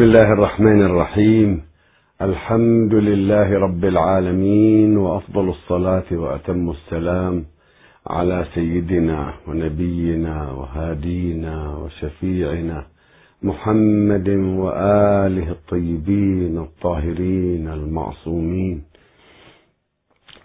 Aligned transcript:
بسم 0.00 0.08
الله 0.08 0.32
الرحمن 0.32 0.82
الرحيم. 0.82 1.62
الحمد 2.22 2.94
لله 2.94 3.58
رب 3.58 3.84
العالمين 3.84 4.96
وأفضل 4.96 5.48
الصلاة 5.48 6.08
وأتم 6.12 6.70
السلام 6.70 7.44
على 8.06 8.46
سيدنا 8.54 9.34
ونبينا 9.48 10.52
وهادينا 10.52 11.76
وشفيعنا 11.76 12.84
محمد 13.42 14.28
وآله 14.64 15.50
الطيبين 15.50 16.58
الطاهرين 16.58 17.68
المعصومين. 17.68 18.82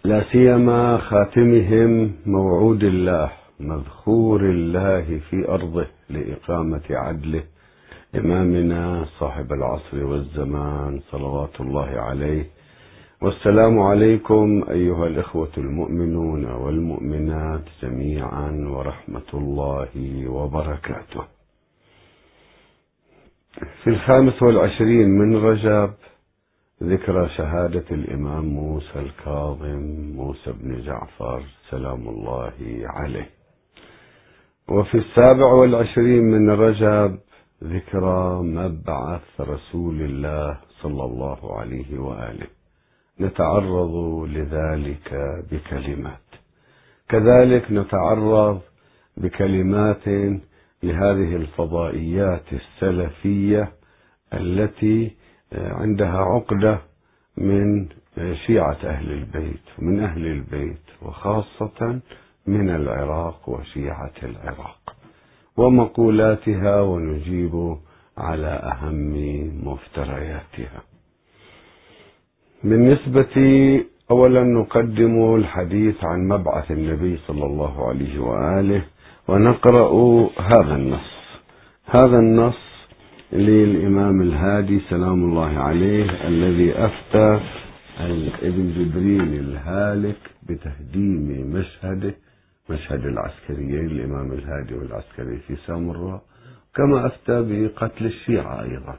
لا 0.04 0.24
سيما 0.32 0.98
خاتمهم 0.98 2.12
موعود 2.26 2.84
الله 2.84 3.32
مذخور 3.60 4.42
الله 4.42 5.20
في 5.30 5.50
أرضه 5.50 5.88
لإقامة 6.10 6.88
عدله. 6.90 7.44
إمامنا 8.18 9.06
صاحب 9.20 9.54
العصر 9.54 10.06
والزمان 10.06 11.02
صلوات 11.12 11.62
الله 11.62 11.90
عليه. 11.90 12.46
والسلام 13.22 13.80
عليكم 13.80 14.64
أيها 14.70 15.08
الإخوة 15.08 15.52
المؤمنون 15.58 16.46
والمؤمنات 16.46 17.62
جميعا 17.82 18.52
ورحمة 18.68 19.30
الله 19.34 20.28
وبركاته. 20.28 21.24
في 23.84 23.90
الخامس 23.90 24.44
والعشرين 24.44 25.10
من 25.10 25.36
رجب 25.36 25.94
ذكرى 26.84 27.30
شهادة 27.30 27.86
الإمام 27.92 28.46
موسى 28.46 29.00
الكاظم 29.00 29.82
موسى 30.16 30.52
بن 30.52 30.82
جعفر 30.82 31.42
سلام 31.70 32.10
الله 32.10 32.54
عليه. 32.86 33.30
وفي 34.70 34.98
السابع 34.98 35.46
والعشرين 35.46 36.24
من 36.24 36.50
رجب 36.50 37.20
ذكرى 37.66 38.44
مبعث 38.44 39.42
رسول 39.42 40.02
الله 40.02 40.58
صلى 40.82 41.04
الله 41.06 41.60
عليه 41.60 42.00
وآله. 42.00 42.48
نتعرض 43.20 43.96
لذلك 44.30 45.08
بكلمات. 45.52 46.28
كذلك 47.10 47.72
نتعرض 47.72 48.62
بكلمات 49.18 50.08
لهذه 50.84 51.36
الفضائيات 51.36 52.54
السلفية 52.54 53.72
التي 54.34 55.16
عندها 55.54 56.18
عقدة 56.18 56.80
من 57.38 57.88
شيعة 58.46 58.78
أهل 58.84 59.12
البيت 59.12 59.66
ومن 59.80 60.00
أهل 60.00 60.26
البيت 60.28 60.86
وخاصة 61.02 62.00
من 62.48 62.70
العراق 62.70 63.50
وشيعة 63.50 64.14
العراق. 64.24 64.96
ومقولاتها 65.58 66.82
ونجيب 66.82 67.76
على 68.18 68.48
أهم 68.48 69.14
مفترياتها. 69.64 70.82
بالنسبة 72.64 73.36
أولا 74.12 74.44
نقدم 74.44 75.36
الحديث 75.36 76.04
عن 76.04 76.28
مبعث 76.28 76.72
النبي 76.72 77.18
صلى 77.28 77.46
الله 77.46 77.88
عليه 77.88 78.20
وآله 78.20 78.82
ونقرأ 79.28 79.92
هذا 80.40 80.76
النص. 80.76 81.12
هذا 81.86 82.18
النص 82.20 82.58
للإمام 83.34 84.22
الهادي 84.22 84.80
سلام 84.90 85.24
الله 85.24 85.60
عليه 85.60 86.28
الذي 86.28 86.74
أفتى 86.74 87.40
ابن 88.42 88.74
جبريل 88.78 89.34
الهالك 89.40 90.18
بتهديم 90.50 91.52
مشهده 91.54 92.16
مشهد 92.70 93.06
العسكريين 93.06 93.86
الإمام 93.86 94.32
الهادي 94.32 94.74
والعسكري 94.74 95.38
في 95.38 95.56
سامراء 95.56 96.22
كما 96.76 97.06
أفتى 97.06 97.42
بقتل 97.42 98.06
الشيعة 98.06 98.62
أيضا. 98.62 98.96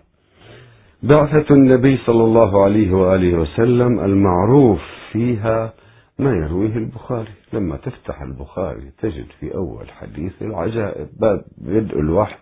بعثة 1.02 1.54
النبي 1.54 1.96
صلى 1.96 2.24
الله 2.24 2.64
عليه 2.64 2.92
وآله 2.92 3.38
وسلم 3.38 4.00
المعروف 4.00 4.80
فيها 5.12 5.72
ما 6.18 6.30
يرويه 6.30 6.76
البخاري. 6.76 7.32
لما 7.52 7.76
تفتح 7.76 8.22
البخاري 8.22 8.90
تجد 9.02 9.26
في 9.40 9.54
أول 9.54 9.90
حديث 9.90 10.32
العجائب 10.42 11.08
باب 11.20 11.44
بدء 11.58 11.98
الوحي. 11.98 12.38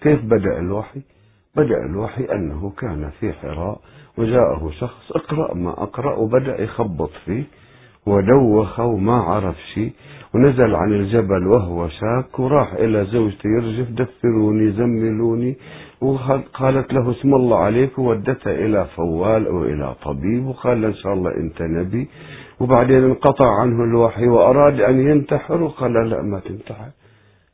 كيف 0.00 0.24
بدأ 0.24 0.58
الوحي؟ 0.58 1.00
بدأ 1.56 1.86
الوحي 1.90 2.24
أنه 2.24 2.72
كان 2.78 3.10
في 3.20 3.32
حراء 3.32 3.80
وجاءه 4.18 4.70
شخص 4.80 5.12
اقرأ 5.12 5.54
ما 5.54 5.70
أقرأ 5.70 6.16
وبدأ 6.16 6.62
يخبط 6.62 7.10
فيه 7.24 7.44
ودوخ 8.06 8.80
وما 8.80 9.16
عرف 9.16 9.56
شيء. 9.74 9.92
ونزل 10.34 10.74
عن 10.74 10.92
الجبل 10.92 11.46
وهو 11.46 11.88
شاك 11.88 12.38
وراح 12.38 12.72
إلى 12.72 13.04
زوجته 13.04 13.48
يرجف 13.48 13.88
دثروني 13.90 14.70
زملوني. 14.70 15.56
وقالت 16.00 16.92
له 16.92 17.10
اسم 17.10 17.34
الله 17.34 17.58
عليك. 17.58 17.98
وودته 17.98 18.50
إلى 18.50 18.86
فوال 18.96 19.46
أو 19.46 19.64
إلى 19.64 19.94
طبيب 20.02 20.46
وقال 20.46 20.82
له 20.82 20.88
إن 20.88 20.94
شاء 20.94 21.12
الله 21.12 21.30
أنت 21.36 21.62
نبي. 21.62 22.08
وبعدين 22.60 23.04
انقطع 23.04 23.60
عنه 23.60 23.84
الوحي 23.84 24.28
وأراد 24.28 24.80
أن 24.80 25.08
ينتحر 25.08 25.62
وقال 25.62 25.92
لا 26.10 26.22
ما 26.22 26.40
تنتحر. 26.40 26.90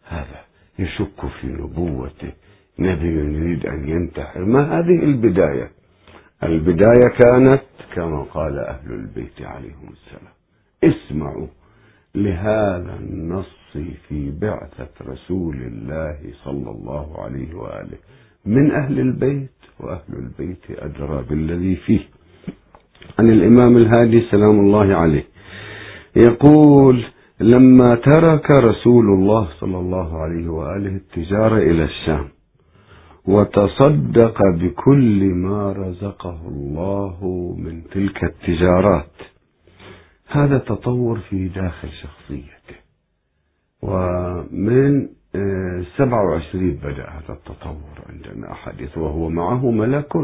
هذا 0.09 0.41
يشك 0.79 1.21
في 1.41 1.47
نبوته. 1.47 2.33
نبي 2.79 3.07
يريد 3.07 3.67
أن 3.67 3.89
ينتحر. 3.89 4.45
ما 4.45 4.79
هذه 4.79 5.05
البداية؟ 5.05 5.71
البداية 6.43 7.09
كانت 7.19 7.63
كما 7.95 8.23
قال 8.23 8.59
أهل 8.59 8.93
البيت 8.93 9.43
عليهم 9.43 9.89
السلام. 9.93 10.35
اسمعوا. 10.85 11.47
لهذا 12.15 12.99
النص 13.01 13.77
في 14.09 14.31
بعثة 14.41 15.13
رسول 15.13 15.57
الله 15.57 16.19
صلى 16.45 16.71
الله 16.71 17.21
عليه 17.23 17.55
وآله. 17.55 17.99
من 18.47 18.71
أهل 18.71 19.01
البيت 19.01 19.51
وأهل 19.81 20.15
البيت 20.19 20.65
أدرى 20.71 21.25
بالذي 21.31 21.77
فيه. 21.77 22.01
عن 23.19 23.31
الإمام 23.31 23.77
الهادي 23.77 24.21
سلام 24.31 24.61
الله 24.61 24.95
عليه. 24.95 25.25
يقول 26.17 27.05
لما 27.41 27.95
ترك 27.95 28.51
رسول 28.51 29.07
الله 29.07 29.49
صلى 29.61 29.79
الله 29.79 30.19
عليه 30.19 30.49
وآله 30.49 30.97
التجارة 30.97 31.59
إلى 31.59 31.85
الشام 31.85 32.29
وتصدق 33.27 34.39
بكل 34.61 35.25
ما 35.25 35.73
رزقه 35.73 36.41
الله 36.49 37.17
من 37.59 37.83
تلك 37.85 38.25
التجارات 38.25 39.13
هذا 40.29 40.59
تطور 40.59 41.19
في 41.19 41.49
داخل 41.49 41.89
شخصيته. 41.89 42.77
ومن 43.83 45.09
27 45.97 46.71
بدأ 46.71 47.09
هذا 47.09 47.33
التطور 47.35 47.99
عندنا 48.09 48.53
أحاديث 48.53 48.99
وهو 48.99 49.29
معه 49.29 49.71
ملك 49.71 50.17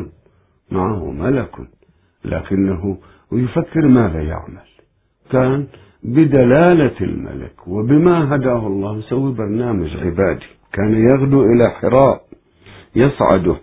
معه 0.71 1.10
ملك 1.10 1.55
لكنه 2.25 2.99
يفكر 3.33 3.89
ماذا 3.89 4.22
يعمل. 4.22 4.66
كان 5.31 5.66
بدلالة 6.03 7.00
الملك 7.00 7.69
وبما 7.69 8.34
هداه 8.34 8.66
الله 8.66 8.99
يسوي 8.99 9.33
برنامج 9.33 9.97
عبادي. 9.97 10.47
كان 10.72 10.94
يغدو 10.94 11.43
إلى 11.43 11.71
حراء 11.71 12.25
يصعده. 12.97 13.56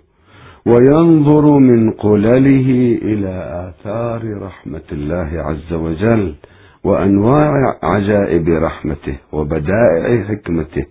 وينظر 0.68 1.58
من 1.58 1.92
قلله 1.92 2.70
إلى 3.02 3.34
آثار 3.70 4.42
رحمة 4.42 4.88
الله 4.92 5.30
عز 5.34 5.74
وجل 5.74 6.36
وأنواع 6.84 7.54
عجائب 7.84 8.50
رحمته 8.50 9.18
وبدائع 9.32 10.24
حكمته. 10.24 10.86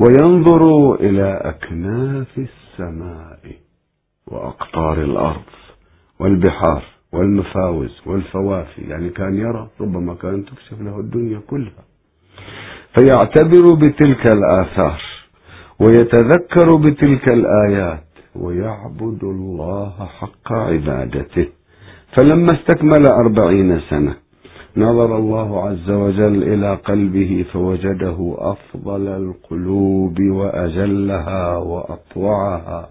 وينظر 0.00 0.94
إلى 0.94 1.40
أكناف 1.44 2.38
السماء 2.38 3.38
وأقطار 4.26 5.02
الأرض 5.02 5.50
والبحار 6.20 6.82
والمفاوز 7.12 8.00
والفوافي 8.06 8.82
يعني 8.88 9.08
كان 9.10 9.34
يرى 9.34 9.68
ربما 9.80 10.14
كان 10.14 10.44
تكشف 10.44 10.80
له 10.80 11.00
الدنيا 11.00 11.40
كلها. 11.50 11.84
فيعتبر 12.94 13.74
بتلك 13.74 14.26
الآثار 14.32 15.00
ويتذكر 15.80 16.76
بتلك 16.76 17.32
الآيات 17.32 18.11
ويعبد 18.36 19.24
الله 19.24 20.06
حق 20.06 20.52
عبادته. 20.52 21.48
فلما 22.16 22.48
استكمل 22.52 23.06
أربعين 23.06 23.80
سنة 23.80 24.14
نظر 24.76 25.16
الله 25.16 25.68
عز 25.68 25.90
وجل 25.90 26.42
إلى 26.42 26.74
قلبه 26.74 27.44
فوجده 27.52 28.34
أفضل 28.38 29.08
القلوب 29.08 30.20
وأجلها 30.20 31.56
وأطوعها 31.56 32.88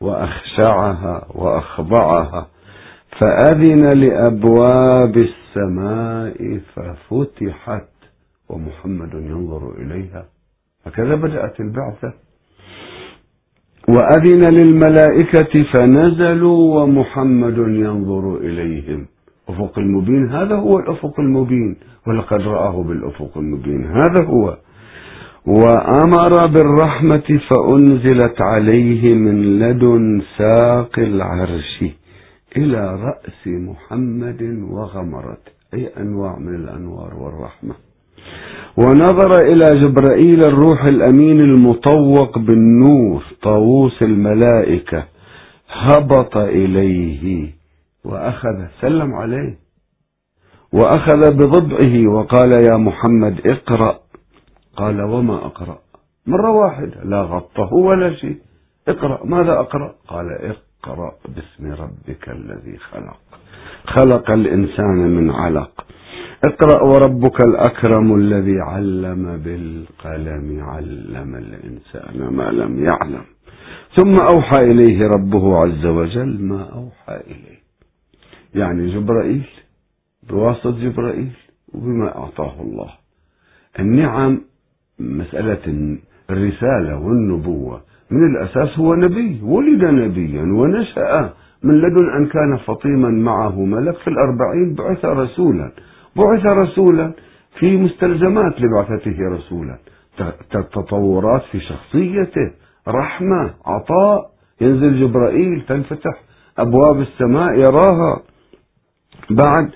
وأخشعها 0.00 1.26
وأخضعها. 1.34 2.46
فأذن 3.18 3.98
لأبواب 4.00 5.16
السماء 5.16 6.60
ففتحت 6.74 7.88
ومحمد 8.48 9.14
ينظر 9.14 9.72
إليها. 9.78 10.24
هكذا 10.86 11.14
بدأت 11.14 11.60
البعثة. 11.60 12.12
وأذن 13.88 14.54
للملائكة 14.54 15.64
فنزلوا 15.72 16.82
ومحمد 16.82 17.58
ينظر 17.58 18.36
إليهم. 18.36 19.06
أفق 19.48 19.78
المبين 19.78 20.28
هذا 20.30 20.56
هو 20.56 20.78
الأفق 20.78 21.20
المبين 21.20 21.76
ولقد 22.06 22.40
رآه 22.40 22.82
بالأفق 22.82 23.38
المبين 23.38 23.86
هذا 23.86 24.24
هو. 24.26 24.56
وأمر 25.46 26.46
بالرحمة 26.54 27.40
فأنزلت 27.50 28.40
عليه 28.40 29.14
من 29.14 29.58
لدن 29.58 30.22
ساق 30.38 30.98
العرش 30.98 31.84
إلى 32.56 32.94
رأس 32.94 33.46
محمد 33.46 34.64
وغمرت 34.70 35.44
أي 35.74 35.90
أنواع 36.00 36.38
من 36.38 36.54
الأنوار 36.54 37.14
والرحمة. 37.14 37.74
ونظر 38.78 39.38
إلى 39.38 39.80
جبرائيل 39.80 40.44
الروح 40.44 40.84
الأمين 40.84 41.40
المطوق 41.40 42.38
بالنور 42.38 43.22
طاووس 43.42 44.02
الملائكة 44.02 45.04
هبط 45.70 46.36
إليه 46.36 47.50
وأخذ 48.04 48.66
سلم 48.80 49.14
عليه 49.14 49.58
وأخذ 50.72 51.36
بضبعه 51.36 52.08
وقال 52.08 52.52
يا 52.52 52.76
محمد 52.76 53.46
اقرأ. 53.46 53.98
قال 54.76 55.02
وما 55.02 55.34
أقرأ؟ 55.46 55.78
مرة 56.26 56.50
واحدة 56.50 57.04
لا 57.04 57.22
غطه 57.22 57.74
ولا 57.74 58.14
شيء. 58.14 58.36
اقرأ 58.88 59.26
ماذا 59.26 59.60
أقرأ؟ 59.60 59.94
قال 60.08 60.26
اقرأ 60.30 61.12
باسم 61.28 61.82
ربك 61.82 62.28
الذي 62.28 62.76
خلق. 62.76 63.18
خلق 63.86 64.30
الإنسان 64.30 64.96
من 64.96 65.30
علق. 65.30 65.84
اقرأ 66.44 66.82
وربك 66.82 67.40
الأكرم 67.40 68.14
الذي 68.14 68.60
علم 68.60 69.40
بالقلم 69.44 70.60
علم 70.62 71.34
الإنسان 71.34 72.34
ما 72.36 72.50
لم 72.50 72.84
يعلم. 72.84 73.24
ثم 73.96 74.14
أوحى 74.34 74.60
إليه 74.60 75.08
ربه 75.08 75.58
عز 75.58 75.86
وجل 75.86 76.42
ما 76.42 76.62
أوحى 76.62 77.20
إليه. 77.26 77.58
يعني 78.54 78.94
جبرائيل 78.94 79.46
بواسطة 80.30 80.70
جبرائيل 80.70 81.32
وبما 81.74 82.18
أعطاه 82.18 82.62
الله. 82.62 82.90
النعم 83.80 84.40
مسألة 84.98 85.96
الرسالة 86.30 86.98
والنبوة 86.98 87.80
من 88.10 88.36
الأساس 88.36 88.78
هو 88.78 88.94
نبي 88.94 89.40
ولد 89.42 89.84
نبيا 89.84 90.42
ونشأ. 90.42 91.32
من 91.62 91.74
لدن 91.74 92.10
أن 92.16 92.26
كان 92.26 92.56
فطيما 92.66 93.08
معه 93.08 93.64
ملك 93.64 93.96
في 93.96 94.08
الأربعين 94.08 94.74
بعث 94.74 95.04
رسولا. 95.04 95.72
بعث 96.16 96.46
رسولا 96.46 97.12
في 97.58 97.76
مستلزمات 97.76 98.60
لبعثته 98.60 99.16
رسولا. 99.36 99.78
تطورات 100.50 101.42
في 101.52 101.60
شخصيته 101.60 102.50
رحمة 102.88 103.50
عطاء. 103.66 104.30
ينزل 104.60 105.00
جبرائيل 105.00 105.62
تنفتح 105.68 106.20
أبواب 106.58 107.00
السماء 107.00 107.54
يراها. 107.54 108.22
بعد 109.30 109.70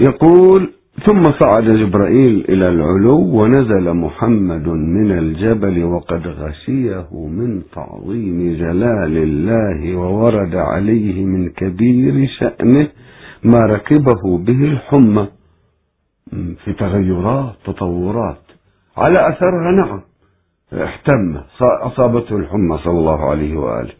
يقول 0.00 0.72
ثم 1.06 1.22
صعد 1.22 1.64
جبرائيل 1.64 2.44
إلى 2.48 2.68
العلو 2.68 3.18
ونزل 3.18 3.94
محمد 3.94 4.68
من 4.68 5.18
الجبل 5.18 5.84
وقد 5.84 6.26
غشيه 6.26 7.08
من 7.12 7.62
تعظيم 7.74 8.56
جلال 8.56 9.16
الله 9.16 9.96
وورد 9.96 10.54
عليه 10.54 11.24
من 11.24 11.48
كبير 11.48 12.28
شأنه 12.40 12.88
ما 13.44 13.58
ركبه 13.58 14.38
به 14.38 14.64
الحمى. 14.64 15.28
في 16.30 16.72
تغيرات 16.78 17.54
تطورات. 17.64 18.42
على 18.96 19.28
أثرها 19.28 19.72
نعم. 19.72 20.00
احتم. 20.84 21.40
أصابته 21.60 22.36
الحمى 22.36 22.78
صلى 22.78 22.98
الله 22.98 23.30
عليه 23.30 23.56
وآله. 23.56 23.92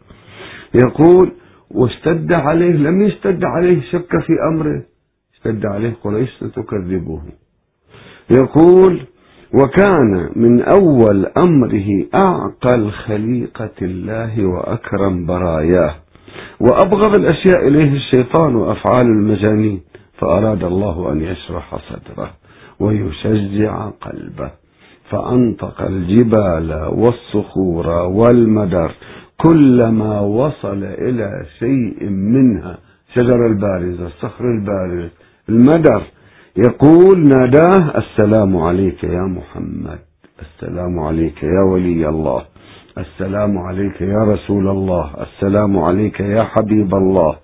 يقول 0.75 1.33
واشتد 1.71 2.33
عليه 2.33 2.73
لم 2.73 3.03
يشتد 3.03 3.45
عليه 3.45 3.81
شك 3.81 4.21
في 4.27 4.33
أمره. 4.53 4.83
اشتد 5.35 5.67
عليه 5.67 5.97
قريش 6.05 6.31
ستكذبه. 6.31 7.23
يقول 8.31 9.01
وكان 9.55 10.31
من 10.37 10.63
أول 10.63 11.27
أمره 11.27 11.89
أعقل 12.15 12.91
خليقة 12.91 13.75
الله 13.83 14.47
وأكرم 14.47 15.27
براياه. 15.27 15.95
وأبغض 16.61 17.17
الأشياء 17.17 17.69
إليه 17.69 17.93
الشيطان 17.93 18.57
وأفعال 18.57 19.07
المجانين. 19.07 19.81
فأراد 20.19 20.65
الله 20.65 21.13
أن 21.13 21.21
يشرح 21.21 21.77
صدره 21.77 22.31
ويشجع 22.81 23.89
قلبه. 23.89 24.51
فأنطق 25.11 25.83
الجبال 25.83 26.89
والصخور 26.95 27.87
والمدر 27.89 28.91
كلما 29.39 30.21
وصل 30.21 30.85
إلى 30.85 31.47
شيء 31.59 32.09
منها 32.11 32.79
شجر 33.15 33.47
البارز 33.47 34.01
الصخر 34.01 34.45
البارز 34.45 35.11
المدر 35.49 36.03
يقول 36.57 37.29
ناداه 37.29 37.99
السلام 37.99 38.57
عليك 38.57 39.05
يا 39.05 39.23
محمد 39.23 39.99
السلام 40.41 40.99
عليك 40.99 41.43
يا 41.43 41.63
ولي 41.73 42.09
الله 42.09 42.43
السلام 42.99 43.59
عليك 43.59 44.01
يا 44.01 44.25
رسول 44.25 44.69
الله 44.69 45.11
السلام 45.23 45.79
عليك 45.79 46.21
يا 46.21 46.43
حبيب 46.43 46.95
الله 46.95 47.37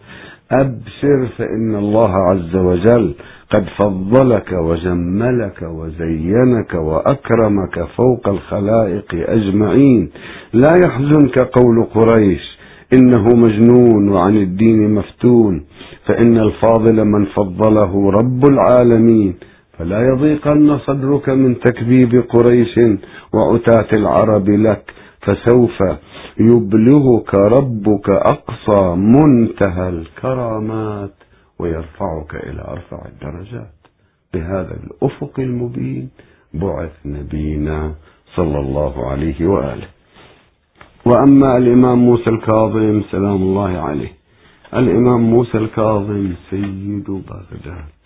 أبشر 0.52 1.28
فإن 1.38 1.74
الله 1.74 2.14
عز 2.30 2.56
وجل 2.56 3.14
قد 3.50 3.64
فضلك 3.78 4.52
وجملك 4.52 5.62
وزينك 5.62 6.74
وأكرمك 6.74 7.86
فوق 7.98 8.28
الخلائق 8.28 9.04
أجمعين. 9.12 10.10
لا 10.52 10.72
يحزنك 10.84 11.38
قول 11.38 11.84
قريش 11.84 12.58
إنه 12.92 13.24
مجنون 13.36 14.08
وعن 14.08 14.36
الدين 14.36 14.94
مفتون. 14.94 15.64
فإن 16.06 16.38
الفاضل 16.38 17.04
من 17.04 17.24
فضله 17.24 18.10
رب 18.10 18.44
العالمين. 18.48 19.34
فلا 19.78 20.08
يضيقن 20.08 20.78
صدرك 20.78 21.28
من 21.28 21.60
تكذيب 21.60 22.24
قريش 22.28 22.80
وعتاة 23.34 23.88
العرب 23.98 24.50
لك. 24.50 24.82
فسوف 25.22 25.78
يبلغك 26.40 27.34
ربك 27.34 28.08
أقصى 28.10 28.94
منتهى 28.96 29.88
الكرامات 29.88 31.14
ويرفعك 31.58 32.34
إلى 32.34 32.62
أرفع 32.68 33.06
الدرجات. 33.06 33.74
بهذا 34.34 34.76
الأفق 34.84 35.40
المبين 35.40 36.10
بعث 36.54 37.06
نبينا 37.06 37.94
صلى 38.36 38.58
الله 38.58 39.06
عليه 39.10 39.46
وآله. 39.46 39.88
وأما 41.04 41.56
الإمام 41.56 41.98
موسى 41.98 42.30
الكاظم 42.30 43.02
سلام 43.10 43.42
الله 43.42 43.78
عليه. 43.78 44.12
الإمام 44.74 45.20
موسى 45.20 45.58
الكاظم 45.58 46.32
سيد 46.50 47.10
بغداد 47.10 48.02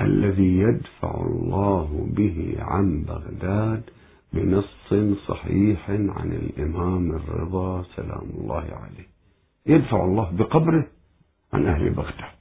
الذي 0.00 0.58
يدفع 0.58 1.14
الله 1.26 2.08
به 2.16 2.54
عن 2.58 3.04
بغداد 3.08 3.82
بنص 4.32 4.94
صحيح 5.26 5.90
عن 5.90 6.32
الإمام 6.32 7.10
الرضا 7.10 7.82
سلام 7.96 8.28
الله 8.40 8.64
عليه. 8.64 9.06
يدفع 9.66 10.04
الله 10.04 10.30
بقبره 10.32 10.86
عن 11.52 11.66
أهل 11.66 11.90
بغداد. 11.90 12.40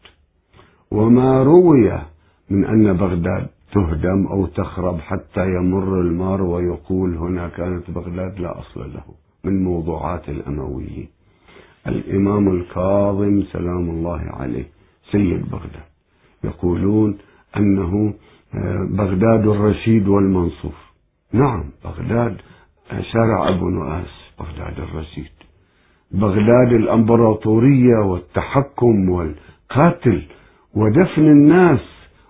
وما 0.92 1.44
روي 1.44 2.02
من 2.50 2.66
أن 2.66 2.94
بغداد 2.94 3.48
تهدم 3.74 4.28
أو 4.28 4.46
تخرب 4.46 5.00
حتى 5.00 5.46
يمر 5.46 6.02
المار 6.02 6.42
ويقول 6.42 7.18
هنا 7.18 7.48
كانت 7.48 7.92
بغداد 7.92 8.40
لا 8.40 8.60
أصل 8.60 8.94
له 8.94 9.04
من 9.44 9.64
موضوعات 9.64 10.30
الأمويين 10.30 11.08
الإمام 11.88 12.48
الكاظم 12.48 13.44
سلام 13.44 13.90
الله 13.90 14.22
عليه 14.22 14.66
سيد 15.12 15.50
بغداد. 15.52 15.90
يقولون 16.44 17.18
أنه 17.58 18.14
آه، 18.56 18.88
بغداد 18.92 19.48
الرشيد 19.48 20.08
والمنصور. 20.08 20.89
نعم 21.34 21.64
بغداد 21.84 22.38
شارع 22.90 23.50
أبو 23.50 23.70
نؤاس 23.70 24.34
بغداد 24.40 24.80
الرشيد. 24.80 25.32
بغداد 26.12 26.72
الأمبراطورية 26.72 27.98
والتحكم 28.06 29.10
والقاتل 29.10 30.24
ودفن 30.76 31.22
الناس 31.22 31.80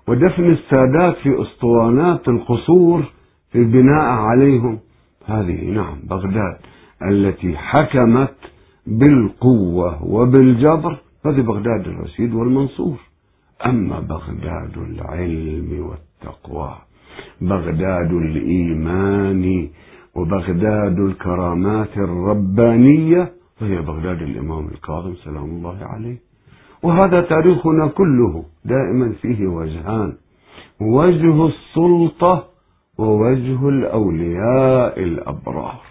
ودفن 0.07 0.51
السادات 0.51 1.15
في 1.17 1.41
أسطوانات 1.41 2.27
القصور 2.27 3.03
في 3.51 3.57
البناء 3.57 4.05
عليهم. 4.05 4.79
هذه 5.25 5.65
نعم 5.71 5.99
بغداد 6.03 6.57
التي 7.09 7.57
حكمت 7.57 8.35
بالقوة 8.87 10.03
وبالجبر. 10.03 10.99
هذه 11.25 11.41
بغداد 11.41 11.87
الرشيد 11.87 12.33
والمنصور. 12.33 12.97
أما 13.65 13.99
بغداد 13.99 14.77
العلم 14.77 15.89
والتقوى. 15.89 16.75
بغداد 17.41 18.11
الإيمان 18.11 19.69
وبغداد 20.15 20.99
الكرامات 20.99 21.97
الربانية 21.97 23.31
فهي 23.59 23.81
بغداد 23.81 24.21
الإمام 24.21 24.67
الكاظم 24.67 25.15
سلام 25.15 25.45
الله 25.45 25.77
عليه. 25.81 26.17
وهذا 26.83 27.21
تاريخنا 27.21 27.87
كله 27.87 28.43
دائما 28.65 29.11
فيه 29.21 29.47
وجهان 29.47 30.13
وجه 30.81 31.47
السلطة 31.47 32.43
ووجه 32.97 33.69
الأولياء 33.69 35.03
الأبرار. 35.03 35.81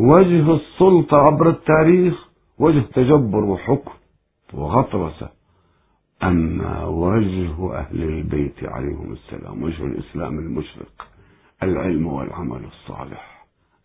وجه 0.00 0.54
السلطة 0.54 1.16
عبر 1.16 1.48
التاريخ 1.48 2.28
وجه 2.58 2.82
تجبر 2.94 3.44
وحكم 3.44 3.92
وغطرسة. 4.54 5.28
أما 6.24 6.84
وجه 6.84 7.74
أهل 7.74 8.02
البيت 8.02 8.64
عليهم 8.64 9.12
السلام 9.12 9.62
وجه 9.62 9.86
الإسلام 9.86 10.38
المشرق 10.38 11.08
العلم 11.62 12.06
والعمل 12.06 12.60
الصالح 12.64 13.44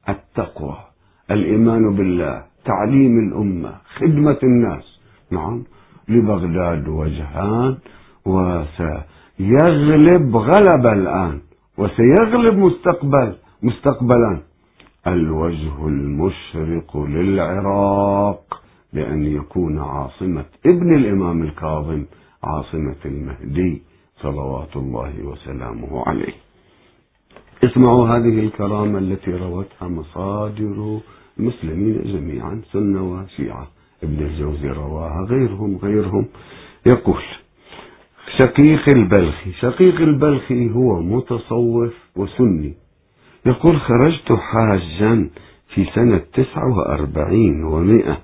التقوى 0.09 0.77
الإيمان 1.31 1.95
بالله 1.95 2.43
تعليم 2.65 3.19
الأمة 3.19 3.75
خدمة 3.95 4.37
الناس. 4.43 4.99
نعم 5.31 5.63
لبغداد 6.09 6.87
وجهان 6.87 7.77
وسيغلب 8.25 8.75
غلب 10.35 10.85
الآن 10.85 11.39
وسيغلب 11.77 12.57
مستقبل 12.57 13.33
مستقبلا. 13.63 14.39
الوجه 15.07 15.87
المشرق 15.87 16.97
للعراق 16.97 18.61
بأن 18.93 19.23
يكون 19.23 19.79
عاصمة 19.79 20.45
ابن 20.65 20.95
الإمام 20.95 21.43
الكاظم 21.43 22.05
عاصمة 22.43 22.95
المهدي 23.05 23.81
صلوات 24.21 24.75
الله 24.75 25.13
وسلامه 25.23 26.03
عليه. 26.07 26.33
اسمعوا 27.63 28.07
هذه 28.07 28.39
الكرامة 28.39 28.99
التي 28.99 29.31
روتها 29.31 29.87
مصادر 29.87 30.99
المسلمين 31.39 32.03
جميعا 32.03 32.61
سنة 32.71 33.11
وشيعة. 33.11 33.67
ابن 34.03 34.25
الجوزي 34.25 34.67
رواها 34.67 35.25
غيرهم 35.29 35.77
غيرهم. 35.77 36.25
يقول 36.85 37.23
شقيق 38.37 38.89
البلخي 38.95 39.51
شقيق 39.51 40.01
البلخي 40.01 40.69
هو 40.71 41.01
متصوف 41.01 41.93
وسني. 42.15 42.73
يقول 43.45 43.79
خرجت 43.79 44.31
حاجا 44.31 45.29
في 45.73 45.85
سنة 45.95 46.21
تسعة 46.33 46.77
وأربعين 46.77 47.63
ومائة 47.63 48.17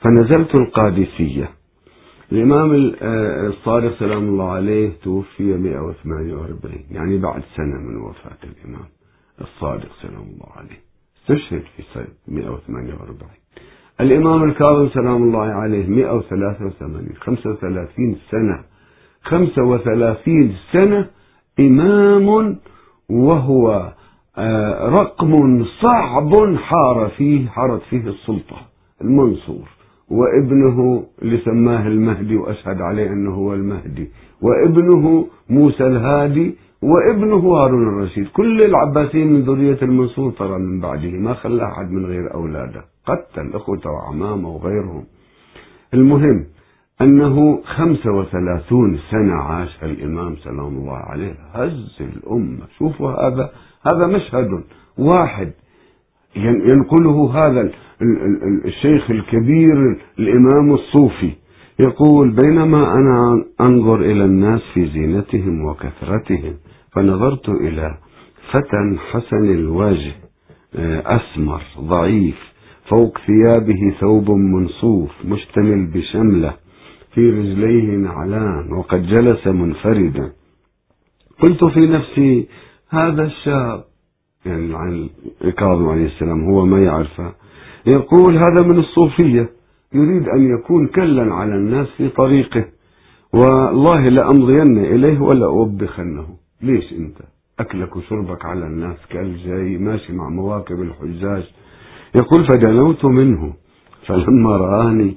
فنزلت 0.00 0.54
القادسية. 0.54 1.59
الإمام 2.32 2.92
آه، 3.02 3.46
الصادق 3.46 3.98
سلام 3.98 4.22
الله 4.28 4.50
عليه 4.50 4.92
توفي 5.02 5.42
148 5.42 6.74
يعني 6.90 7.18
بعد 7.18 7.42
سنة 7.56 7.76
من 7.80 7.96
وفاة 7.96 8.38
الإمام 8.44 8.84
الصادق 9.40 9.88
سلام 10.02 10.22
الله 10.22 10.48
عليه. 10.56 10.80
استشهد 11.22 11.62
في 11.76 11.82
سنة 11.94 12.06
148 12.28 13.30
الإمام 14.00 14.44
الكاظم 14.44 14.88
سلام 14.88 15.22
الله 15.22 15.40
عليه 15.44 15.86
183 15.86 17.14
35 17.20 18.16
سنة 18.30 18.64
35 19.22 20.56
سنة 20.72 21.06
إمام 21.60 22.56
وهو 23.08 23.92
آه، 24.38 24.88
رقم 24.88 25.64
صعب 25.82 26.56
حار 26.56 27.10
فيه 27.16 27.48
حارت 27.48 27.82
فيه 27.82 28.08
السلطة 28.08 28.56
المنصور. 29.00 29.68
وابنه 30.10 31.04
اللي 31.22 31.38
سماه 31.38 31.86
المهدي 31.86 32.36
وأشهد 32.36 32.80
عليه 32.80 33.12
أنه 33.12 33.30
هو 33.30 33.54
المهدي 33.54 34.08
وابنه 34.42 35.26
موسى 35.50 35.86
الهادي 35.86 36.54
وابنه 36.82 37.36
هارون 37.36 37.88
الرشيد. 37.88 38.28
كل 38.28 38.62
العباسيين 38.62 39.32
من 39.32 39.42
ذرية 39.42 39.78
المنصور 39.82 40.32
ترى 40.32 40.58
من 40.58 40.80
بعده 40.80 41.10
ما 41.10 41.34
خلى 41.34 41.64
أحد 41.64 41.90
من 41.90 42.06
غير 42.06 42.34
أولاده 42.34 42.84
قتل 43.06 43.50
أخوته 43.54 43.90
وعمامه 43.90 44.48
وغيرهم. 44.48 45.04
المهم 45.94 46.46
أنه 47.00 47.62
خمسة 47.64 48.10
وثلاثون 48.12 48.98
سنة 49.10 49.34
عاش 49.34 49.78
الإمام 49.82 50.36
سلام 50.36 50.66
الله 50.66 50.96
عليه. 50.96 51.34
هز 51.52 51.96
الأمة. 52.00 52.66
شوفوا 52.78 53.10
هذا 53.10 53.50
هذا 53.92 54.06
مشهد 54.06 54.64
واحد. 54.98 55.52
ينقله 56.36 57.30
هذا 57.34 57.70
الشيخ 58.64 59.10
الكبير 59.10 59.98
الإمام 60.18 60.74
الصوفي. 60.74 61.30
يقول 61.80 62.36
بينما 62.36 62.92
أنا 62.94 63.44
أنظر 63.60 64.00
إلى 64.00 64.24
الناس 64.24 64.60
في 64.74 64.86
زينتهم 64.86 65.64
وكثرتهم 65.64 66.54
فنظرت 66.92 67.48
إلى 67.48 67.98
فتى 68.52 68.98
حسن 69.12 69.44
الوجه 69.44 70.12
آه، 70.74 71.02
أسمر 71.16 71.62
ضعيف 71.80 72.38
فوق 72.88 73.18
ثيابه 73.18 73.94
ثوب 74.00 74.30
منصوف 74.30 75.10
مشتمل 75.24 75.86
بشملة 75.86 76.54
في 77.14 77.30
رجليه 77.30 77.96
نعلان 77.96 78.72
وقد 78.72 79.06
جلس 79.06 79.46
منفردا. 79.46 80.32
قلت 81.42 81.64
في 81.64 81.86
نفسي 81.86 82.48
هذا 82.90 83.22
الشاب 83.22 83.84
يعني 84.46 84.74
عن 84.74 85.08
الكاظم 85.44 85.88
عليه 85.88 86.06
السلام 86.06 86.44
هو 86.44 86.66
ما 86.66 86.82
يعرفه. 86.82 87.34
يقول 87.86 88.36
هذا 88.36 88.66
من 88.66 88.78
الصوفية 88.78 89.50
يريد 89.94 90.28
أن 90.28 90.58
يكون 90.58 90.86
كلا 90.86 91.34
على 91.34 91.54
الناس 91.54 91.88
في 91.96 92.08
طريقه. 92.08 92.64
والله 93.32 94.08
لأمضين 94.08 94.78
إليه 94.78 95.20
ولا 95.20 95.46
أوبخنه 95.46 96.26
ليش 96.62 96.92
أنت؟ 96.92 97.16
أكلك 97.60 97.96
وشربك 97.96 98.44
على 98.44 98.66
الناس 98.66 98.96
كل 99.12 99.36
جاي 99.36 99.78
ماشي 99.78 100.12
مع 100.12 100.28
مواكب 100.28 100.80
الحجاج. 100.82 101.44
يقول 102.16 102.46
فدنوت 102.46 103.04
منه. 103.04 103.52
فلما 104.06 104.56
رآني 104.56 105.16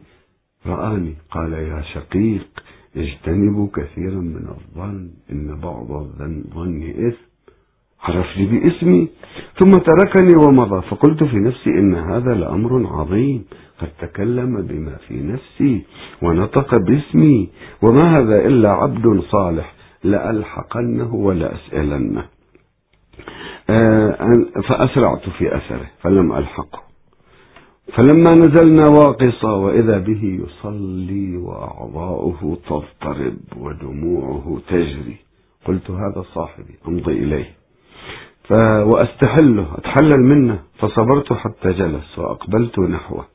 رآني 0.65 1.15
قال 1.31 1.53
يا 1.53 1.81
شقيق 1.81 2.47
اجتنبوا 2.97 3.67
كثيرا 3.73 4.19
من 4.19 4.47
الظن 4.47 5.09
إن 5.31 5.59
بعض 5.59 5.91
الظن 5.91 6.83
إثم. 7.07 7.32
عرفني 8.03 8.45
باسمي 8.45 9.09
ثم 9.59 9.71
تركني 9.71 10.35
ومضى. 10.35 10.81
فقلت 10.81 11.23
في 11.23 11.37
نفسي 11.37 11.69
إن 11.69 11.95
هذا 11.95 12.33
لأمر 12.33 12.87
عظيم 12.87 13.45
قد 13.81 13.89
تكلم 14.01 14.61
بما 14.61 14.95
في 15.07 15.21
نفسي 15.21 15.83
ونطق 16.21 16.75
باسمي. 16.87 17.49
وما 17.81 18.19
هذا 18.19 18.45
إلا 18.45 18.71
عبد 18.71 19.21
صالح 19.21 19.73
لألحقنه 20.03 21.15
ولأسألنه. 21.15 22.25
آه، 23.69 24.17
فأسرعت 24.67 25.29
في 25.29 25.57
أثره 25.57 25.89
فلم 26.01 26.33
ألحقه. 26.33 26.83
فلما 27.93 28.35
نزلنا 28.35 28.87
واقصة 28.87 29.55
وإذا 29.55 29.97
به 29.97 30.39
يصلي 30.43 31.37
وأعضاؤه 31.37 32.57
تضطرب 32.67 33.37
ودموعه 33.57 34.61
تجري. 34.67 35.17
قلت 35.65 35.91
هذا 35.91 36.23
صاحبي 36.33 36.75
أمضي 36.87 37.11
إليه. 37.11 37.62
وأستحله 38.51 39.67
أتحلل 39.77 40.23
منه. 40.23 40.59
فصبرت 40.79 41.33
حتى 41.33 41.71
جلس 41.71 42.19
وأقبلت 42.19 42.79
نحوه. 42.79 43.25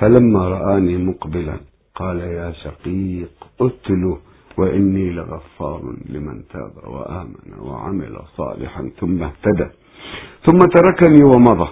فلما 0.00 0.48
رآني 0.48 0.96
مقبلا 0.96 1.56
قال 1.94 2.18
يا 2.18 2.52
شقيق 2.52 3.30
اقتله 3.60 4.18
وإني 4.58 5.10
لغفار 5.10 5.94
لمن 6.08 6.42
تاب 6.52 6.72
وآمن 6.86 7.58
وعمل 7.60 8.18
صالحا 8.36 8.90
ثم 9.00 9.22
اهتدى. 9.22 9.68
ثم 10.46 10.58
تركني 10.58 11.24
ومضى. 11.24 11.68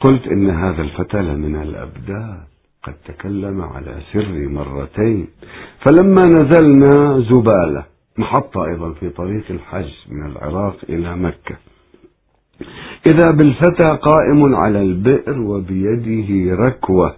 قلت 0.00 0.26
إن 0.26 0.50
هذا 0.50 0.82
الفتى 0.82 1.22
لمن 1.22 1.62
الأبدال 1.62 2.38
قد 2.84 2.94
تكلم 3.04 3.62
على 3.62 4.00
سري 4.12 4.46
مرتين. 4.46 5.26
فلما 5.86 6.24
نزلنا 6.24 7.20
زبالة 7.20 7.84
محطة 8.18 8.66
أيضا 8.66 8.92
في 8.92 9.08
طريق 9.10 9.44
الحج 9.50 9.92
من 10.08 10.26
العراق 10.26 10.76
إلى 10.88 11.16
مكة. 11.16 11.56
إذا 13.06 13.30
بالفتى 13.30 13.98
قائم 14.02 14.54
على 14.54 14.82
البئر 14.82 15.40
وبيده 15.40 16.56
ركوة 16.66 17.14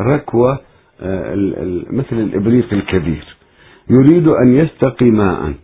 ركوة 0.00 0.58
آه، 1.00 1.34
مثل 1.90 2.12
الإبريق 2.16 2.72
الكبير. 2.72 3.36
يريد 3.90 4.28
أن 4.28 4.52
يستقي 4.52 5.10
ماء. 5.10 5.54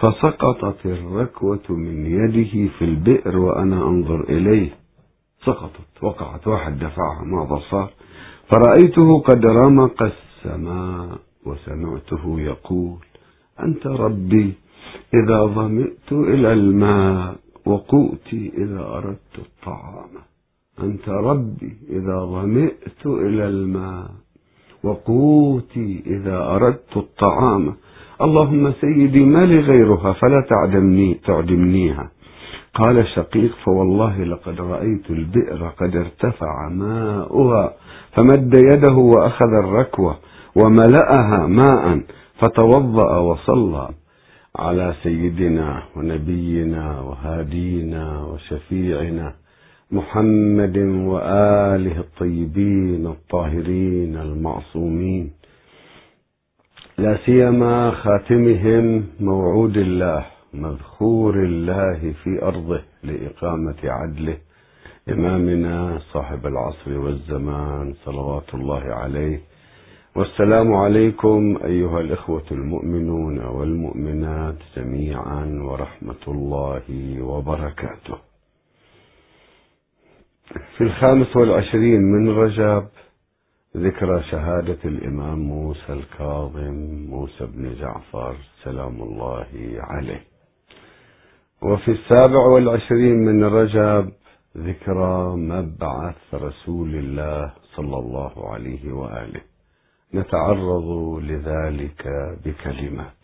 فسقطت 0.00 0.86
الركوة 0.86 1.62
من 1.68 2.06
يده 2.06 2.68
في 2.78 2.84
البئر 2.84 3.38
وأنا 3.38 3.76
أنظر 3.76 4.20
إليه. 4.28 4.68
سقطت 5.44 6.02
وقعت 6.02 6.46
واحد 6.48 6.78
دفعها 6.78 7.24
ماذا 7.24 7.60
صار. 7.70 7.90
فرأيته 8.50 9.20
قد 9.20 9.46
رمق 9.46 10.02
السماء 10.02 11.18
وسمعته 11.46 12.40
يقول 12.40 12.96
أنت 13.60 13.86
ربي 13.86 14.52
إذا 15.14 15.44
ظمئت 15.46 16.12
إلى 16.12 16.52
الماء. 16.52 17.36
وقوتي 17.66 18.52
إذا 18.56 18.80
أردت 18.80 19.38
الطعام. 19.38 20.10
أنت 20.82 21.08
ربي 21.08 21.76
إذا 21.90 22.18
ظمئت 22.24 23.06
إلى 23.06 23.48
الماء. 23.48 24.10
وقوتي 24.84 26.02
إذا 26.06 26.38
أردت 26.38 26.96
الطعام. 26.96 27.74
اللهم 28.22 28.72
سيدي 28.72 29.20
ما 29.20 29.46
لي 29.46 29.58
غيرها 29.58 30.12
فلا 30.12 30.46
تعدمني 30.54 31.14
تعدمنيها. 31.14 32.10
قال 32.74 32.98
الشقيق 32.98 33.54
فوالله 33.64 34.24
لقد 34.24 34.60
رأيت 34.60 35.10
البئر 35.10 35.68
قد 35.68 35.96
ارتفع 35.96 36.68
ماؤها 36.68 37.72
فمد 38.12 38.54
يده 38.54 38.94
وأخذ 38.94 39.52
الركوة 39.64 40.16
وملأها 40.62 41.46
ماء 41.46 42.00
فتوضأ 42.38 43.18
وصلى. 43.18 43.88
على 44.58 44.94
سيدنا 45.02 45.82
ونبينا 45.96 47.00
وهادينا 47.00 48.24
وشفيعنا 48.24 49.34
محمد 49.90 50.78
وآله 50.78 51.98
الطيبين 52.00 53.06
الطاهرين 53.06 54.16
المعصومين. 54.16 55.30
لا 56.98 57.16
سيما 57.26 57.90
خاتمهم 57.90 59.06
موعود 59.20 59.76
الله 59.76 60.26
مذخور 60.54 61.44
الله 61.44 62.14
في 62.22 62.42
أرضه 62.42 62.82
لإقامة 63.02 63.80
عدله 63.84 64.36
إمامنا 65.08 65.98
صاحب 66.12 66.46
العصر 66.46 66.98
والزمان 66.98 67.94
صلوات 68.04 68.54
الله 68.54 68.82
عليه 68.82 69.40
والسلام 70.16 70.74
عليكم 70.74 71.58
أيها 71.64 72.00
الإخوة 72.00 72.44
المؤمنون 72.50 73.44
والمؤمنات 73.44 74.56
جميعا 74.76 75.60
ورحمة 75.62 76.24
الله 76.28 76.82
وبركاته. 77.22 78.18
في 80.76 80.84
الخامس 80.84 81.36
والعشرين 81.36 82.00
من 82.02 82.28
رجب 82.28 82.86
ذكرى 83.76 84.22
شهادة 84.22 84.78
الإمام 84.84 85.38
موسى 85.38 85.92
الكاظم 85.92 86.74
موسى 87.10 87.46
بن 87.46 87.74
جعفر 87.74 88.36
سلام 88.64 89.02
الله 89.02 89.46
عليه. 89.78 90.22
وفي 91.62 91.90
السابع 91.90 92.46
والعشرين 92.46 93.16
من 93.16 93.44
رجب 93.44 94.12
ذكرى 94.56 95.36
مبعث 95.36 96.34
رسول 96.34 96.94
الله 96.94 97.52
صلى 97.76 97.98
الله 97.98 98.52
عليه 98.52 98.92
وآله. 98.92 99.53
نتعرض 100.14 101.18
لذلك 101.22 102.06
بكلمات. 102.44 103.22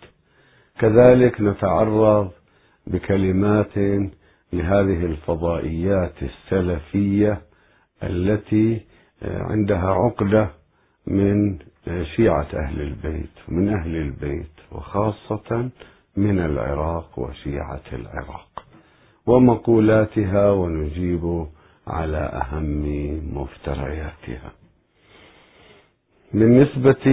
كذلك 0.78 1.40
نتعرض 1.40 2.30
بكلمات 2.86 3.76
لهذه 4.52 5.04
الفضائيات 5.06 6.14
السلفية 6.22 7.42
التي 8.02 8.80
عندها 9.22 9.88
عقدة 9.90 10.50
من 11.06 11.58
شيعة 12.16 12.46
أهل 12.54 12.80
البيت 12.80 13.36
ومن 13.48 13.68
أهل 13.68 13.96
البيت 13.96 14.56
وخاصة 14.72 15.70
من 16.16 16.38
العراق 16.38 17.18
وشيعة 17.18 17.82
العراق. 17.92 18.64
ومقولاتها 19.26 20.50
ونجيب 20.50 21.46
على 21.86 22.16
أهم 22.16 22.84
مفترياتها. 23.34 24.52
بالنسبة 26.34 27.04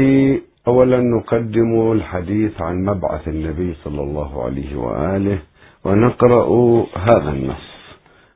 أولا 0.68 1.00
نقدم 1.00 1.92
الحديث 1.92 2.62
عن 2.62 2.86
مبعث 2.86 3.28
النبي 3.28 3.74
صلى 3.84 4.02
الله 4.02 4.44
عليه 4.44 4.76
وآله 4.76 5.40
ونقرأ 5.84 6.48
هذا 6.96 7.32
النص. 7.32 7.68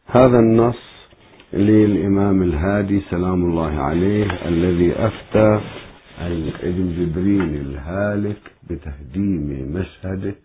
هذا 0.07 0.39
النص 0.39 0.81
للإمام 1.53 2.43
الهادي 2.43 3.01
سلام 3.09 3.45
الله 3.45 3.79
عليه 3.79 4.47
الذي 4.47 4.93
أفتى 4.93 5.61
ابن 6.63 6.85
جبريل 6.99 7.55
الهالك 7.61 8.41
بتهديم 8.69 9.71
مشهده 9.75 10.35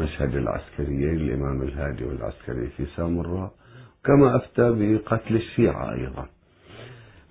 مشهد 0.00 0.36
العسكريين 0.36 1.16
الإمام 1.16 1.62
الهادي 1.62 2.04
والعسكري 2.04 2.66
في 2.76 2.84
سامراء 2.96 3.50
كما 4.04 4.36
أفتى 4.36 4.72
بقتل 4.78 5.36
الشيعة 5.36 5.92
أيضا. 5.92 6.26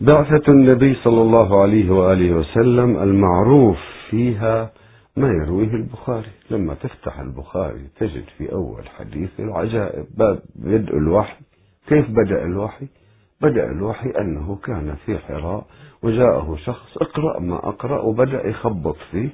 بعثة 0.01 0.51
النبي 0.51 0.94
صلى 0.94 1.22
الله 1.22 1.62
عليه 1.62 1.91
وآله 1.91 2.36
وسلم 2.36 2.98
المعروف 3.03 3.77
فيها 4.10 4.72
ما 5.18 5.27
يرويه 5.27 5.74
البخاري. 5.74 6.32
لما 6.51 6.74
تفتح 6.74 7.20
البخاري 7.20 7.82
تجد 8.00 8.24
في 8.38 8.51
أول 8.51 8.84
حديث 8.98 9.29
العجائب 9.39 10.06
باب 10.18 10.39
بدء 10.56 10.98
الوحي. 10.98 11.38
كيف 11.88 12.10
بدأ 12.10 12.44
الوحي؟ 12.44 12.88
بدأ 13.41 13.72
الوحي 13.72 14.10
أنه 14.10 14.56
كان 14.63 14.96
في 15.06 15.18
حراء 15.18 15.65
وجاءه 16.03 16.56
شخص 16.65 16.98
اقرأ 16.98 17.39
ما 17.39 17.56
أقرأ 17.56 18.01
وبدأ 18.01 18.48
يخبط 18.48 18.96
فيه 19.12 19.29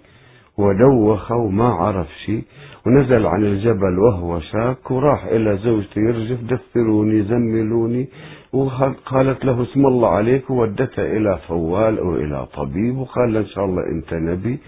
ودوخ 0.58 1.32
وما 1.32 1.68
عرف 1.74 2.08
شيء 2.26 2.44
ونزل 2.86 3.26
عن 3.26 3.44
الجبل 3.46 4.00
وهو 4.00 4.40
شاك 4.40 4.92
وراح 4.92 5.26
إلى 5.26 5.58
زوجته 5.58 6.00
يرجف 6.02 6.40
دثروني 6.44 7.24
زملوني. 7.24 8.08
وقالت 8.56 9.46
له 9.46 9.64
اسم 9.64 9.86
الله 9.86 10.10
عليك 10.10 10.50
وودته 10.50 11.04
إلى 11.18 11.40
فوال 11.48 12.00
أو 12.00 12.16
إلى 12.16 12.46
طبيب 12.46 12.98
وقال 12.98 13.38
إن 13.38 13.46
شاء 13.46 13.66
الله 13.66 13.84
أنت 13.88 14.14
نبي. 14.14 14.60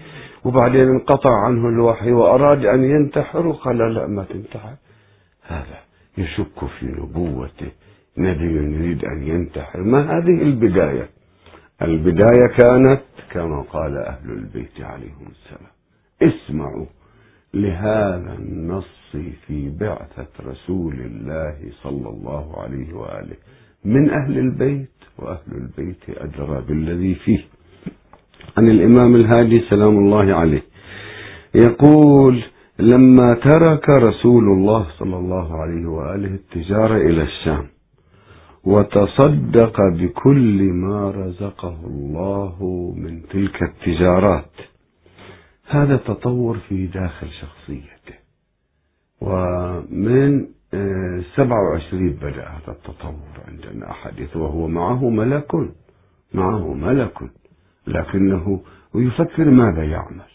وبعدين 0.44 0.88
انقطع 0.88 1.34
عنه 1.44 1.68
الوحي 1.68 2.12
وأراد 2.12 2.64
أن 2.64 2.84
ينتحر 2.84 3.46
وقال 3.46 3.78
لا 3.94 4.06
ما 4.06 4.24
تنتحر. 4.24 4.74
هذا 5.46 5.78
يشك 6.18 6.64
في 6.78 6.86
نبوته. 6.86 7.70
نبي 8.18 8.52
يريد 8.52 9.04
أن 9.04 9.22
ينتحر. 9.22 9.80
ما 9.80 10.00
هذه 10.18 10.42
البداية؟ 10.42 11.08
البداية 11.82 12.46
كانت 12.58 13.02
كما 13.30 13.62
قال 13.62 13.96
أهل 13.96 14.30
البيت 14.30 14.80
عليهم 14.80 15.26
السلام. 15.30 15.72
اسمعوا 16.22 16.86
لهذا 17.54 18.36
النص 18.38 19.16
في 19.46 19.70
بعثة 19.80 20.32
رسول 20.46 20.94
الله 20.94 21.56
صلى 21.82 22.08
الله 22.08 22.62
عليه 22.62 22.94
وآله. 22.94 23.36
من 23.88 24.10
أهل 24.10 24.38
البيت 24.38 24.90
وأهل 25.18 25.50
البيت 25.52 26.02
أدرى 26.08 26.64
بالذي 26.68 27.14
فيه. 27.14 27.44
عن 28.56 28.68
الإمام 28.68 29.16
الهادي 29.16 29.60
سلام 29.70 29.98
الله 29.98 30.34
عليه 30.34 30.62
يقول 31.54 32.42
لما 32.78 33.34
ترك 33.34 33.88
رسول 33.88 34.44
الله 34.44 34.86
صلى 34.98 35.16
الله 35.16 35.60
عليه 35.60 35.86
وآله 35.86 36.34
التجارة 36.34 36.96
إلى 36.96 37.22
الشام 37.22 37.66
وتصدق 38.64 39.76
بكل 39.98 40.62
ما 40.62 41.10
رزقه 41.10 41.76
الله 41.86 42.56
من 42.96 43.22
تلك 43.22 43.62
التجارات 43.62 44.50
هذا 45.66 45.96
تطور 45.96 46.58
في 46.68 46.86
داخل 46.86 47.28
شخصيته. 47.40 48.18
ومن 49.20 50.46
27 50.72 52.10
بدأ 52.10 52.48
هذا 52.48 52.68
التطور 52.72 53.36
عندنا 53.48 53.90
أحاديث 53.90 54.36
وهو 54.36 54.68
معه 54.68 55.10
ملك 55.10 55.54
معه 56.34 56.74
ملك 56.74 57.18
لكنه 57.86 58.60
يفكر 58.94 59.50
ماذا 59.50 59.84
يعمل. 59.84 60.28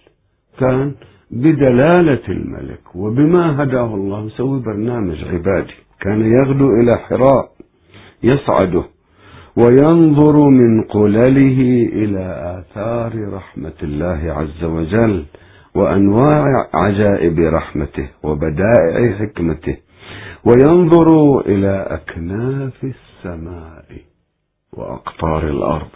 كان 0.60 0.94
بدلالة 1.32 2.28
الملك 2.30 2.96
وبما 2.96 3.64
هداه 3.64 3.96
الله 3.96 4.26
يسوي 4.26 4.60
برنامج 4.60 5.24
عبادي. 5.24 5.74
كان 6.02 6.22
يغدو 6.22 6.70
إلى 6.82 6.98
حراء 6.98 7.52
يصعده 8.24 8.84
وينظر 9.56 10.50
من 10.50 10.82
قلله 10.82 11.60
إلى 11.94 12.26
آثار 12.60 13.34
رحمة 13.34 13.80
الله 13.84 14.34
عز 14.34 14.64
وجل 14.64 15.26
وأنواع 15.76 16.70
عجائب 16.74 17.40
رحمته 17.40 18.10
وبدائع 18.24 19.16
حكمته. 19.20 19.78
وينظر 20.46 21.40
إلى 21.40 21.88
أكناف 21.90 22.84
السماء 22.84 23.86
وأقطار 24.74 25.48
الأرض 25.48 25.96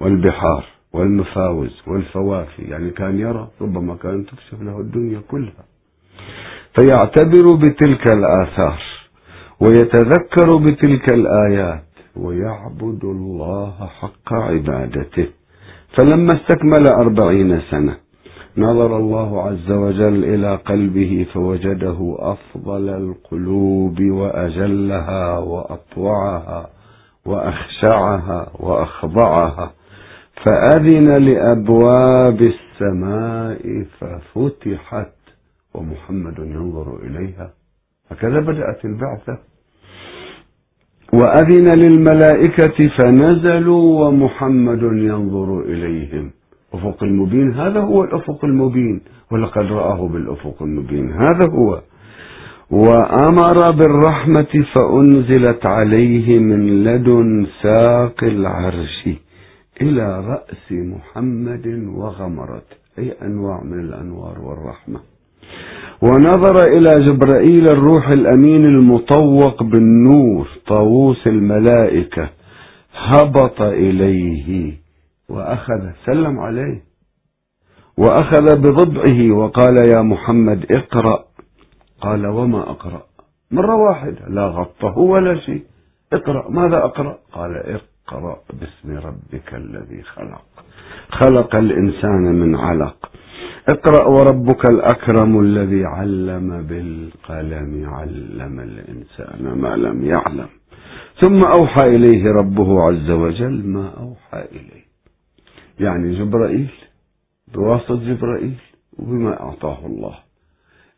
والبحار 0.00 0.64
والمفاوز 0.92 1.82
والفوافي 1.86 2.62
يعني 2.62 2.90
كان 2.90 3.18
يرى 3.18 3.48
ربما 3.60 3.94
كان 3.94 4.26
تكشف 4.26 4.62
له 4.62 4.80
الدنيا 4.80 5.20
كلها. 5.30 5.64
فيعتبر 6.74 7.54
بتلك 7.54 8.12
الآثار 8.12 8.82
ويتذكر 9.60 10.56
بتلك 10.56 11.12
الآيات 11.12 11.84
ويعبد 12.16 13.04
الله 13.04 13.86
حق 14.00 14.32
عبادته. 14.32 15.28
فلما 15.98 16.32
استكمل 16.34 16.86
أربعين 16.88 17.60
سنة 17.70 17.96
نظر 18.56 18.96
الله 18.96 19.42
عز 19.42 19.70
وجل 19.70 20.24
إلى 20.24 20.56
قلبه 20.56 21.26
فوجده 21.34 22.16
أفضل 22.18 22.88
القلوب 22.88 24.00
وأجلها 24.00 25.38
وأطوعها 25.38 26.70
وأخشعها 27.26 28.50
وأخضعها. 28.60 29.72
فأذن 30.46 31.24
لأبواب 31.24 32.40
السماء 32.40 33.84
ففتحت 34.00 35.14
ومحمد 35.74 36.38
ينظر 36.38 36.98
إليها. 37.02 37.50
هكذا 38.10 38.40
بدأت 38.40 38.84
البعثة. 38.84 39.38
وأذن 41.12 41.80
للملائكة 41.80 42.88
فنزلوا 42.98 44.06
ومحمد 44.06 44.82
ينظر 44.82 45.60
إليهم. 45.60 46.30
أفق 46.74 47.02
المبين 47.02 47.52
هذا 47.52 47.80
هو 47.80 48.04
الأفق 48.04 48.44
المبين 48.44 49.00
ولقد 49.32 49.62
رآه 49.64 50.08
بالأفق 50.08 50.62
المبين 50.62 51.12
هذا 51.12 51.50
هو. 51.50 51.80
وأمر 52.70 53.70
بالرحمة 53.70 54.64
فأنزلت 54.74 55.66
عليه 55.68 56.38
من 56.38 56.84
لدن 56.84 57.46
ساق 57.62 58.24
العرش 58.24 59.08
إلى 59.82 60.20
رأس 60.20 60.72
محمد 60.72 61.66
وغمرت 61.94 62.66
أي 62.98 63.12
أنواع 63.22 63.62
من 63.64 63.80
الأنوار 63.80 64.38
والرحمة. 64.40 65.00
ونظر 66.02 66.64
إلى 66.66 67.04
جبرائيل 67.04 67.64
الروح 67.70 68.08
الأمين 68.08 68.64
المطوق 68.64 69.62
بالنور 69.62 70.48
طاووس 70.66 71.26
الملائكة 71.26 72.28
هبط 72.96 73.60
إليه 73.62 74.72
وأخذ 75.28 75.90
سلم 76.06 76.38
عليه. 76.38 76.82
وأخذ 77.98 78.56
بضبعه 78.56 79.32
وقال 79.32 79.76
يا 79.88 80.02
محمد 80.02 80.66
اقرأ. 80.72 81.24
قال 82.00 82.26
وما 82.26 82.70
أقرأ؟ 82.70 83.02
مرة 83.50 83.74
واحدة. 83.74 84.28
لا 84.28 84.46
غطه 84.46 84.98
ولا 84.98 85.40
شيء. 85.40 85.64
اقرأ. 86.12 86.50
ماذا 86.50 86.84
أقرأ؟ 86.84 87.18
قال 87.32 87.56
اقرأ 87.56 88.36
باسم 88.60 89.06
ربك 89.06 89.54
الذي 89.54 90.02
خلق. 90.02 90.44
خلق 91.10 91.56
الإنسان 91.56 92.22
من 92.22 92.56
علق. 92.56 93.10
اقرأ 93.68 94.08
وربك 94.08 94.70
الأكرم 94.70 95.40
الذي 95.40 95.84
علم 95.84 96.62
بالقلم 96.62 97.88
علم 97.88 98.60
الإنسان 98.60 99.58
ما 99.60 99.76
لم 99.76 100.04
يعلم. 100.04 100.48
ثم 101.20 101.40
أوحى 101.58 101.84
إليه 101.84 102.32
ربه 102.32 102.82
عز 102.82 103.10
وجل 103.10 103.66
ما 103.66 103.88
أوحى 103.88 104.44
إليه. 104.52 104.87
يعني 105.80 106.18
جبرائيل 106.18 106.70
بواسطة 107.54 107.94
جبرائيل 107.94 108.54
وبما 108.98 109.40
أعطاه 109.40 109.86
الله. 109.86 110.14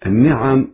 النعم 0.06 0.66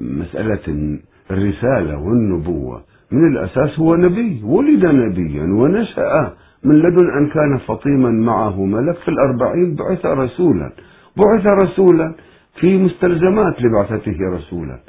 مسألة 0.00 0.98
الرسالة 1.30 1.98
والنبوة 1.98 2.82
من 3.10 3.32
الأساس 3.32 3.78
هو 3.78 3.94
نبي 3.94 4.42
ولد 4.44 4.84
نبيا 4.86 5.42
ونشأ. 5.42 6.32
من 6.64 6.78
لدن 6.78 7.10
أن 7.18 7.26
كان 7.28 7.58
فطيما 7.66 8.10
معه 8.10 8.64
ملك 8.64 8.96
في 8.96 9.08
الأربعين 9.08 9.74
بعث 9.74 10.06
رسولا. 10.06 10.72
بعث 11.16 11.46
رسولا 11.64 12.14
في 12.60 12.78
مستلزمات 12.78 13.62
لبعثته 13.62 14.16
رسولا. 14.32 14.80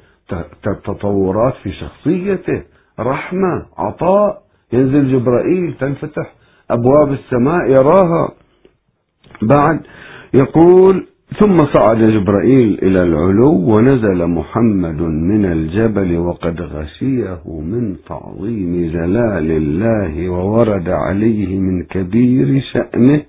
تطورات 0.64 1.54
في 1.64 1.72
شخصيته 1.72 2.64
رحمة 3.00 3.66
عطاء. 3.78 4.42
ينزل 4.74 5.12
جبرائيل 5.12 5.74
تنفتح 5.80 6.34
أبواب 6.72 7.12
السماء 7.12 7.70
يراها. 7.70 8.34
بعد 9.42 9.80
يقول 10.34 11.08
ثم 11.40 11.58
صعد 11.74 11.98
جبرائيل 11.98 12.80
إلى 12.82 13.04
العلو 13.04 13.52
ونزل 13.52 14.28
محمد 14.28 15.02
من 15.02 15.46
الجبل 15.46 16.18
وقد 16.18 16.62
غشيه 16.62 17.42
من 17.46 17.96
تعظيم 18.10 18.92
جلال 18.92 19.52
الله 19.52 20.30
وورد 20.30 20.90
عليه 20.90 21.60
من 21.60 21.84
كبير 21.84 22.62
شأنه 22.74 23.22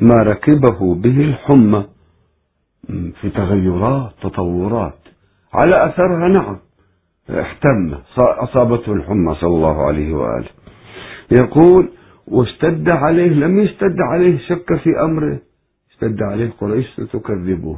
ما 0.00 0.14
ركبه 0.14 0.94
به 0.94 1.20
الحمى. 1.20 1.84
في 3.20 3.30
تغيرات 3.30 4.10
تطورات. 4.22 4.98
على 5.54 5.86
أثرها 5.86 6.28
نعم. 6.28 6.56
احتم 7.30 7.94
أصابته 8.18 8.92
الحمى 8.92 9.34
صلى 9.34 9.54
الله 9.56 9.86
عليه 9.86 10.14
وآله. 10.14 10.48
يقول 11.30 11.88
واشتد 12.28 12.88
عليه 12.88 13.28
لم 13.30 13.58
يشتد 13.58 13.96
عليه 14.12 14.38
شك 14.38 14.74
في 14.76 14.90
أمره. 15.04 15.38
اشتد 16.02 16.22
عليه 16.22 16.50
قريش 16.60 16.86
ستكذبه 16.86 17.76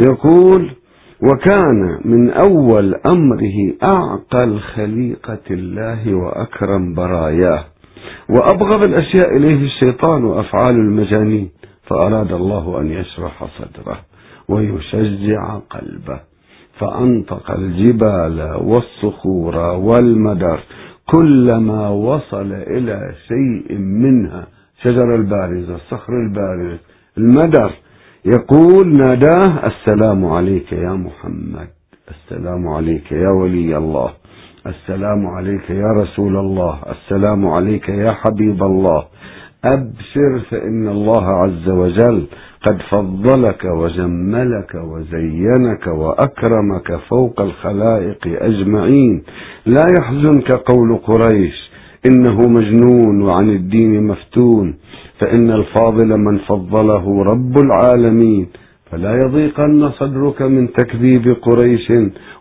يقول 0.00 0.70
وكان 1.22 2.00
من 2.04 2.30
أول 2.30 2.94
أمره 2.94 3.74
أعقل 3.82 4.58
خليقة 4.60 5.38
الله 5.50 6.14
وأكرم 6.14 6.94
براياه 6.94 7.64
وأبغض 8.28 8.84
الأشياء 8.88 9.36
إليه 9.36 9.64
الشيطان 9.64 10.24
وأفعال 10.24 10.74
المجانين 10.74 11.50
فأراد 11.82 12.32
الله 12.32 12.80
أن 12.80 12.86
يشرح 12.86 13.44
صدره 13.58 13.98
ويشجع 14.48 15.54
قلبه 15.70 16.20
فأنطق 16.78 17.50
الجبال 17.50 18.56
والصخور 18.62 19.56
والمدر 19.56 20.60
كلما 21.10 21.88
وصل 21.88 22.52
إلى 22.52 23.14
شيء 23.28 23.78
منها 23.78 24.46
شجر 24.82 25.14
البارز 25.14 25.70
الصخر 25.70 26.12
البارز 26.12 26.78
المدر. 27.20 27.70
يقول 28.24 28.86
ناداه 28.92 29.50
السلام 29.70 30.20
عليك 30.36 30.72
يا 30.72 30.92
محمد 31.06 31.68
السلام 32.14 32.68
عليك 32.68 33.12
يا 33.12 33.30
ولي 33.40 33.76
الله 33.76 34.10
السلام 34.66 35.26
عليك 35.26 35.70
يا 35.70 35.90
رسول 36.02 36.34
الله 36.36 36.74
السلام 36.94 37.46
عليك 37.46 37.88
يا 37.88 38.12
حبيب 38.20 38.62
الله. 38.62 39.02
أبشر 39.64 40.32
فإن 40.50 40.88
الله 40.88 41.24
عز 41.42 41.68
وجل 41.68 42.18
قد 42.66 42.78
فضلك 42.90 43.62
وجملك 43.64 44.72
وزينك 44.74 45.84
وأكرمك 45.86 46.88
فوق 47.10 47.40
الخلائق 47.40 48.22
أجمعين. 48.50 49.22
لا 49.66 49.86
يحزنك 49.98 50.52
قول 50.52 50.96
قريش 50.96 51.56
إنه 52.08 52.36
مجنون 52.48 53.22
وعن 53.22 53.48
الدين 53.50 53.92
مفتون. 54.06 54.74
فإن 55.20 55.50
الفاضل 55.50 56.16
من 56.16 56.38
فضله 56.38 57.22
رب 57.22 57.58
العالمين 57.58 58.48
فلا 58.90 59.14
يضيقن 59.14 59.90
صدرك 59.90 60.42
من 60.42 60.72
تكذيب 60.72 61.36
قريش 61.42 61.92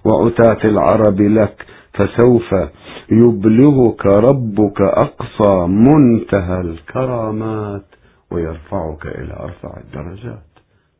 وعتاة 0.05 0.69
العرب 0.69 1.21
لك 1.21 1.65
فسوف 1.93 2.55
يبلغك 3.11 4.05
ربك 4.05 4.81
أقصى 4.81 5.67
منتهى 5.67 6.61
الكرامات 6.61 7.85
ويرفعك 8.31 9.05
إلى 9.05 9.33
أرفع 9.39 9.77
الدرجات. 9.77 10.49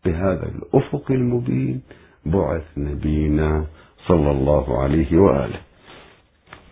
بهذا 0.06 0.48
الأفق 0.56 1.12
المبين 1.12 1.82
بعث 2.26 2.64
نبينا 2.78 3.64
صلى 4.08 4.32
الله 4.32 4.82
عليه 4.82 5.18
وآله. 5.20 5.60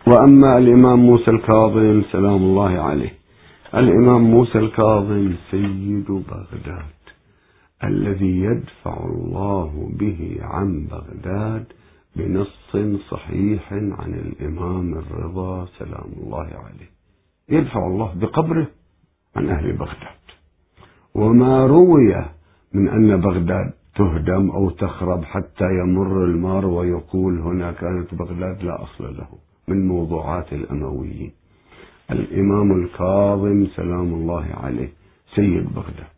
وأما 0.06 0.58
الإمام 0.58 0.98
موسى 0.98 1.30
الكاظم 1.30 2.02
سلام 2.12 2.36
الله 2.36 2.78
عليه 2.78 3.17
الإمام 3.74 4.22
موسى 4.22 4.58
الكاظم 4.58 5.34
سيد 5.50 6.10
بغداد 6.10 6.98
الذي 7.84 8.40
يدفع 8.40 9.04
الله 9.04 9.90
به 9.92 10.36
عن 10.40 10.86
بغداد 10.90 11.64
بنص 12.16 12.76
صحيح 13.10 13.72
عن 13.72 14.14
الإمام 14.14 14.94
الرضا 14.94 15.66
سلام 15.78 16.10
الله 16.22 16.44
عليه. 16.44 16.90
يدفع 17.48 17.86
الله 17.86 18.14
بقبره 18.14 18.66
عن 19.36 19.48
أهل 19.48 19.72
بغداد. 19.72 20.24
وما 21.14 21.66
روي 21.66 22.24
من 22.72 22.88
أن 22.88 23.20
بغداد 23.20 23.72
تهدم 23.96 24.50
أو 24.50 24.70
تخرب 24.70 25.24
حتى 25.24 25.64
يمر 25.64 26.24
المار 26.24 26.66
ويقول 26.66 27.38
هنا 27.38 27.72
كانت 27.72 28.14
بغداد 28.14 28.62
لا 28.62 28.82
أصل 28.82 29.16
له 29.16 29.28
من 29.68 29.88
موضوعات 29.88 30.52
الأمويين. 30.52 31.32
الإمام 32.10 32.72
الكاظم 32.72 33.66
سلام 33.76 34.14
الله 34.14 34.46
عليه 34.62 34.88
سيد 35.34 35.74
بغداد. 35.74 36.12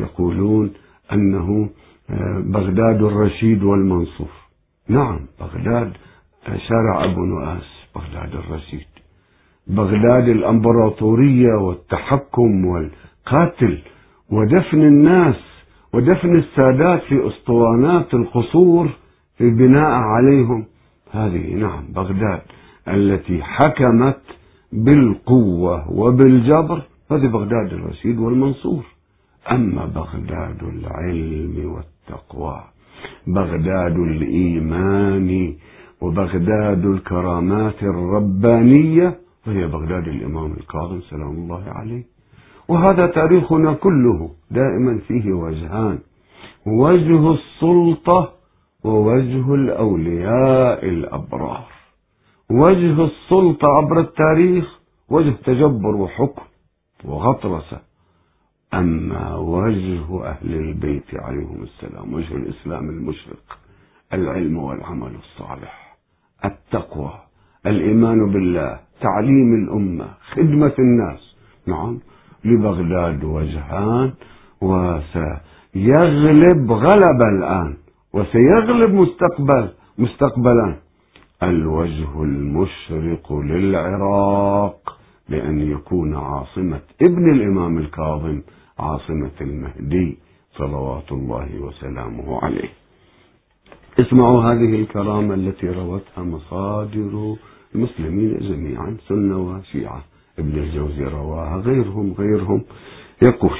يقولون 0.00 0.70
أنه 1.12 1.68
آه، 2.10 2.42
بغداد 2.46 3.02
الرشيد 3.02 3.62
والمنصور. 3.62 4.30
نعم 4.88 5.20
بغداد 5.40 5.92
شارع 6.68 7.04
أبو 7.04 7.24
نؤاس 7.24 7.86
بغداد 7.94 8.34
الرشيد. 8.34 8.86
بغداد 9.66 10.28
الأمبراطورية 10.28 11.54
والتحكم 11.54 12.64
والقاتل 12.64 13.78
ودفن 14.30 14.82
الناس 14.82 15.36
ودفن 15.94 16.36
السادات 16.38 17.02
في 17.02 17.28
أسطوانات 17.28 18.14
القصور 18.14 18.88
في 19.38 19.44
البناء 19.44 19.90
عليهم. 19.90 20.64
هذه 21.10 21.54
نعم 21.54 21.86
بغداد 21.92 22.42
التي 22.88 23.42
حكمت 23.42 24.20
بالقوة 24.72 25.90
وبالجبر 25.92 26.82
هذه 27.10 27.26
بغداد 27.26 27.72
الرشيد 27.72 28.18
والمنصور. 28.18 28.84
أما 29.52 29.84
بغداد 29.86 30.62
العلم 30.62 31.72
والتقوى 31.74 32.60
بغداد 33.26 33.96
الإيمان 33.96 35.54
وبغداد 36.00 36.84
الكرامات 36.86 37.82
الربانية 37.82 39.18
وهي 39.46 39.66
بغداد 39.66 40.08
الإمام 40.08 40.52
الكاظم 40.52 41.00
سلام 41.00 41.30
الله 41.30 41.64
عليه. 41.66 42.04
وهذا 42.68 43.06
تاريخنا 43.06 43.72
كله 43.72 44.30
دائما 44.50 44.98
فيه 45.08 45.32
وجهان 45.32 45.98
وجه 46.66 47.32
السلطة 47.32 48.32
ووجه 48.84 49.54
الأولياء 49.54 50.88
الأبرار. 50.88 51.79
وجه 52.50 53.04
السلطة 53.04 53.68
عبر 53.68 54.00
التاريخ 54.00 54.80
وجه 55.08 55.34
تجبر 55.44 55.96
وحكم 55.96 56.42
وغطرسة. 57.04 57.80
أما 58.74 59.36
وجه 59.36 60.24
أهل 60.24 60.54
البيت 60.54 61.14
عليهم 61.14 61.62
السلام 61.62 62.14
وجه 62.14 62.36
الإسلام 62.36 62.88
المشرق 62.88 63.58
العلم 64.12 64.58
والعمل 64.58 65.12
الصالح 65.14 65.96
التقوى 66.44 67.12
الإيمان 67.66 68.32
بالله 68.32 68.80
تعليم 69.00 69.54
الأمة 69.54 70.08
خدمة 70.32 70.74
الناس. 70.78 71.36
نعم 71.66 71.98
لبغداد 72.44 73.24
وجهان 73.24 74.12
وسيغلب 74.60 76.72
غلب 76.72 77.22
الآن 77.22 77.76
وسيغلب 78.12 78.94
مستقبل 78.94 79.68
مستقبلا 79.98 80.76
الوجه 81.42 82.22
المشرق 82.22 83.32
للعراق 83.32 84.98
بأن 85.28 85.72
يكون 85.72 86.16
عاصمة 86.16 86.80
ابن 87.02 87.32
الإمام 87.32 87.78
الكاظم 87.78 88.42
عاصمة 88.78 89.30
المهدي 89.40 90.18
صلوات 90.58 91.12
الله 91.12 91.48
وسلامه 91.60 92.44
عليه. 92.44 92.68
اسمعوا 94.00 94.42
هذه 94.42 94.74
الكرامة 94.74 95.34
التي 95.34 95.68
روتها 95.68 96.24
مصادر 96.24 97.36
المسلمين 97.74 98.38
جميعا 98.38 98.96
سنة 99.08 99.38
وشيعة. 99.38 100.04
ابن 100.38 100.58
الجوزي 100.58 101.04
رواها 101.04 101.56
غيرهم 101.56 102.14
غيرهم. 102.18 102.62
يقول 103.22 103.58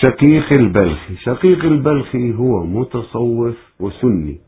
شقيق 0.00 0.58
البلخي 0.58 1.16
شقيق 1.16 1.64
البلخي 1.64 2.34
هو 2.34 2.66
متصوف 2.66 3.56
وسني. 3.80 4.47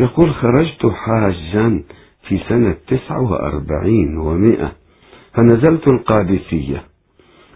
يقول 0.00 0.34
خرجت 0.34 0.86
حاجا 0.86 1.82
في 2.28 2.38
سنة 2.48 2.76
تسعة 2.88 3.32
وأربعين 3.32 4.16
ومائة 4.18 4.72
فنزلت 5.34 5.92
القادسية. 5.92 6.82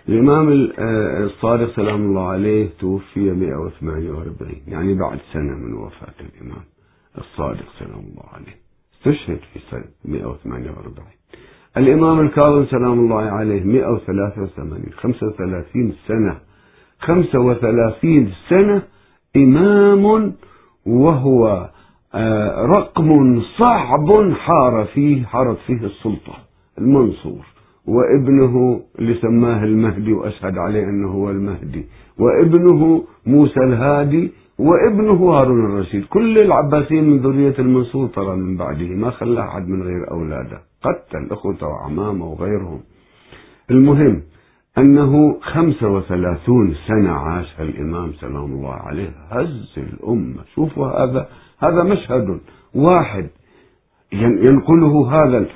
الإمام 0.09 0.49
آه، 0.79 1.25
الصادق 1.25 1.77
سلام 1.77 2.03
الله 2.03 2.29
عليه 2.29 2.69
توفي 2.81 3.21
148 3.21 4.53
يعني 4.69 4.95
بعد 4.95 5.19
سنة 5.33 5.55
من 5.55 5.75
وفاة 5.75 6.15
الإمام 6.21 6.65
الصادق 7.19 7.65
سلام 7.79 8.01
الله 8.01 8.25
عليه. 8.33 8.57
استشهد 8.99 9.39
في 9.53 9.61
سنة 9.71 9.85
148 10.05 11.07
الإمام 11.77 12.21
الكاظم 12.21 12.67
سلام 12.67 12.93
الله 13.01 13.17
عليه 13.23 13.65
183 13.65 14.93
35 14.97 15.93
سنة 16.09 16.39
35 17.01 18.33
سنة 18.49 18.83
إمام 19.37 20.33
وهو 20.87 21.71
رقم 22.77 23.41
صعب 23.59 24.33
حار 24.33 24.85
فيه 24.95 25.25
حارت 25.25 25.59
فيه 25.67 25.87
السلطة 25.87 26.35
المنصور. 26.79 27.47
وابنه 27.87 28.81
اللي 28.99 29.15
سماه 29.15 29.65
المهدي 29.65 30.13
وأشهد 30.13 30.59
عليه 30.59 30.85
أنه 30.85 31.09
هو 31.09 31.31
المهدي. 31.31 31.87
وابنه 32.19 33.05
موسى 33.27 33.61
الهادي 33.61 34.33
وابنه 34.59 35.33
هارون 35.33 35.65
الرشيد. 35.65 36.05
كل 36.05 36.39
العباسيين 36.39 37.11
من 37.11 37.19
ذرية 37.19 37.55
المنصور 37.59 38.09
ترى 38.09 38.37
من 38.37 38.57
بعده. 38.57 38.87
ما 38.87 39.11
خلى 39.11 39.41
أحد 39.41 39.69
من 39.69 39.83
غير 39.83 40.11
أولاده. 40.11 40.61
قتل 40.83 41.33
أخوته 41.33 41.67
وعمامه 41.67 42.27
وغيرهم. 42.27 42.81
المهم 43.71 44.23
أنه 44.79 45.41
خمسة 45.41 45.89
وثلاثون 45.89 46.75
سنة 46.89 47.11
عاش 47.11 47.61
الإمام 47.61 48.13
سلام 48.13 48.45
الله 48.45 48.73
عليه 48.73 49.11
هز 49.31 49.79
الأمة. 49.79 50.43
شوفوا 50.55 50.87
هذا 50.87 51.29
هذا 51.63 51.83
مشهد 51.83 52.41
واحد. 52.75 53.29
ينقله 54.13 55.11
هذا 55.13 55.47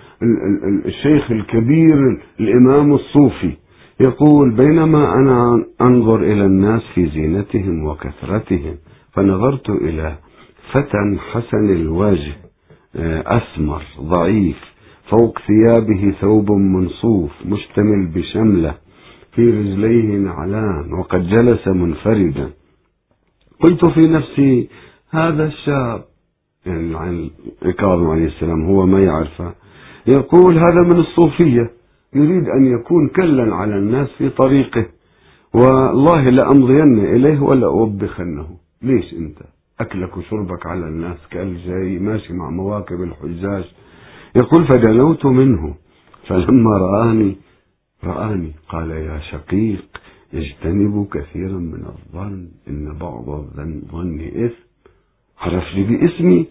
الشيخ 0.86 1.30
الكبير 1.30 2.20
الإمام 2.40 2.92
الصوفي. 2.94 3.52
يقول 4.00 4.56
بينما 4.56 5.14
أنا 5.14 5.64
أنظر 5.80 6.16
إلى 6.22 6.44
الناس 6.44 6.82
في 6.94 7.06
زينتهم 7.06 7.84
وكثرتهم 7.84 8.76
فنظرت 9.12 9.70
إلى 9.70 10.16
فتى 10.72 11.18
حسن 11.32 11.70
الوجه 11.70 12.32
آه، 12.96 13.24
أسمر 13.26 13.82
ضعيف 14.00 14.56
فوق 15.12 15.38
ثيابه 15.38 16.14
ثوب 16.20 16.52
منصوف 16.52 17.30
مشتمل 17.46 18.06
بشملة 18.06 18.74
في 19.34 19.50
رجليه 19.50 20.16
نعلان 20.16 20.92
وقد 20.92 21.28
جلس 21.28 21.68
منفردا. 21.68 22.50
قلت 23.60 23.84
في 23.84 24.00
نفسي 24.00 24.68
هذا 25.10 25.44
الشاب 25.46 26.04
يعني 26.66 26.96
عن 26.96 27.30
الكاظم 27.64 28.06
عليه 28.06 28.26
السلام 28.26 28.64
هو 28.64 28.86
ما 28.86 29.00
يعرفه 29.04 29.54
يقول 30.06 30.58
هذا 30.58 30.82
من 30.82 30.98
الصوفية 30.98 31.70
يريد 32.14 32.48
أن 32.48 32.66
يكون 32.66 33.08
كلا 33.08 33.54
على 33.54 33.74
الناس 33.78 34.08
في 34.18 34.28
طريقه 34.30 34.86
والله 35.54 36.30
لأمضين 36.30 36.98
إليه 36.98 37.40
ولا 37.40 37.66
أوبخنه 37.66 38.48
ليش 38.82 39.14
أنت؟ 39.14 39.38
أكلك 39.80 40.16
وشربك 40.16 40.66
على 40.66 40.86
الناس 40.86 41.16
كال 41.30 41.56
جاي 41.66 41.98
ماشي 41.98 42.32
مع 42.32 42.50
مواكب 42.50 43.02
الحجاج. 43.02 43.64
يقول 44.36 44.66
فدنوت 44.66 45.26
منه 45.26 45.74
فلما 46.28 46.76
رآني 46.78 47.36
رآني 48.04 48.52
قال 48.68 48.90
يا 48.90 49.18
شقيق 49.32 49.84
اجتنبوا 50.34 51.06
كثيرا 51.12 51.58
من 51.58 51.84
الظن 51.86 52.48
إن 52.68 52.98
بعض 52.98 53.28
الظن 53.30 54.20
إثم. 54.20 54.65
عرفني 55.40 55.82
باسمي 55.82 56.46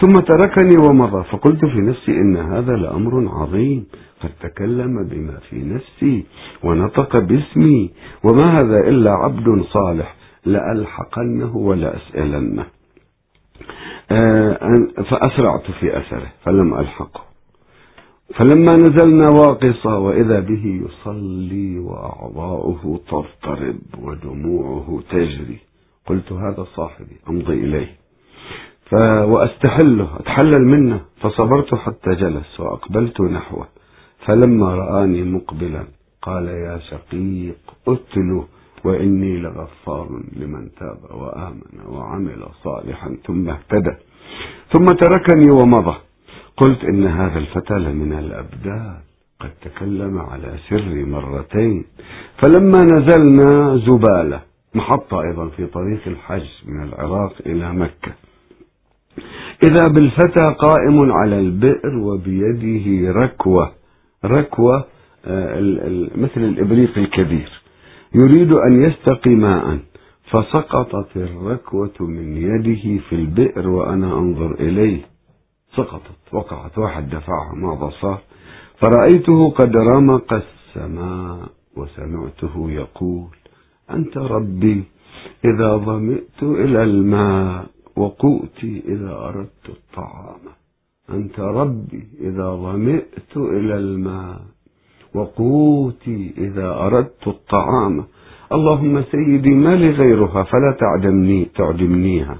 ثم 0.00 0.12
تركني 0.12 0.88
ومضى. 0.88 1.24
فقلت 1.24 1.64
في 1.64 1.80
نفسي 1.80 2.12
إن 2.12 2.36
هذا 2.36 2.76
لأمر 2.76 3.28
عظيم. 3.28 3.86
قد 4.22 4.30
تكلم 4.40 5.08
بما 5.08 5.38
في 5.50 5.64
نفسي 5.64 6.24
ونطق 6.62 7.18
باسمي. 7.18 7.90
وما 8.24 8.60
هذا 8.60 8.88
إلا 8.88 9.12
عبد 9.12 9.62
صالح 9.62 10.16
لألحقنه 10.46 11.56
ولأسألنه. 11.56 12.66
آه 14.10 14.58
فأسرعت 15.10 15.70
في 15.80 15.98
أثره 15.98 16.32
فلم 16.44 16.74
ألحقه. 16.74 17.20
فلما 18.34 18.76
نزلنا 18.76 19.28
واقصة 19.28 19.98
وإذا 19.98 20.40
به 20.40 20.82
يصلي 20.84 21.78
وأعضاؤه 21.78 23.00
تضطرب 23.08 23.78
ودموعه 24.02 25.02
تجري. 25.10 25.58
قلت 26.06 26.32
هذا 26.32 26.66
صاحبي 26.76 27.16
أمضي 27.28 27.54
إليه. 27.64 27.99
وأستحله 28.92 30.08
أتحلل 30.20 30.64
منه. 30.66 31.00
فصبرت 31.20 31.74
حتى 31.74 32.10
جلس 32.10 32.60
وأقبلت 32.60 33.20
نحوه. 33.20 33.66
فلما 34.26 34.74
رآني 34.74 35.22
مقبلا 35.22 35.84
قال 36.22 36.48
يا 36.48 36.78
شقيق 36.78 37.58
اتلو 37.88 38.44
وإني 38.84 39.38
لغفار 39.38 40.08
لمن 40.36 40.68
تاب 40.78 40.98
وآمن 41.10 41.86
وعمل 41.86 42.42
صالحا 42.64 43.16
ثم 43.26 43.48
اهتدى. 43.48 43.94
ثم 44.72 44.84
تركني 44.84 45.50
ومضى. 45.50 45.96
قلت 46.56 46.84
إن 46.84 47.06
هذا 47.06 47.38
الفتى 47.38 47.74
لمن 47.74 48.12
الأبدال 48.12 48.96
قد 49.40 49.50
تكلم 49.62 50.18
على 50.18 50.54
سري 50.68 51.04
مرتين. 51.04 51.84
فلما 52.42 52.80
نزلنا 52.84 53.76
زبالة 53.76 54.40
محطة 54.74 55.22
أيضا 55.22 55.48
في 55.48 55.66
طريق 55.66 56.00
الحج 56.06 56.48
من 56.66 56.82
العراق 56.82 57.32
إلى 57.46 57.72
مكة. 57.72 58.12
إذا 59.62 59.88
بالفتى 59.88 60.54
قائم 60.58 61.12
على 61.12 61.38
البئر 61.40 61.98
وبيده 61.98 63.12
ركوة. 63.12 63.72
ركوة 64.24 64.84
آه، 65.26 65.60
مثل 66.14 66.40
الإبريق 66.44 66.98
الكبير. 66.98 67.62
يريد 68.14 68.52
أن 68.52 68.82
يستقي 68.82 69.30
ماء. 69.30 69.78
فسقطت 70.30 71.16
الركوة 71.16 71.92
من 72.00 72.36
يده 72.36 73.02
في 73.08 73.12
البئر 73.14 73.68
وأنا 73.68 74.18
أنظر 74.18 74.54
إليه. 74.54 75.00
سقطت 75.76 76.20
وقعت 76.32 76.78
واحد 76.78 77.10
دفعها 77.10 77.54
ماذا 77.54 77.90
صار 78.00 78.18
فرأيته 78.78 79.50
قد 79.50 79.76
رمق 79.76 80.32
السماء 80.32 81.38
وسمعته 81.76 82.70
يقول 82.70 83.28
أنت 83.90 84.18
ربي 84.18 84.84
إذا 85.44 85.76
ظمئت 85.76 86.42
إلى 86.42 86.82
الماء. 86.82 87.66
وقوتي 87.96 88.82
إذا 88.88 89.12
أردت 89.12 89.68
الطعام. 89.68 90.40
أنت 91.10 91.40
ربي 91.40 92.08
إذا 92.20 92.50
ظمئت 92.50 93.36
إلى 93.36 93.74
الماء. 93.74 94.40
وقوتي 95.14 96.34
إذا 96.38 96.68
أردت 96.68 97.28
الطعام. 97.28 98.04
اللهم 98.52 99.02
سيدي 99.02 99.54
ما 99.54 99.76
لي 99.76 99.90
غيرها؟ 99.90 100.42
فلا 100.42 100.76
تعدمني 100.80 101.44
تعدمنيها. 101.44 102.38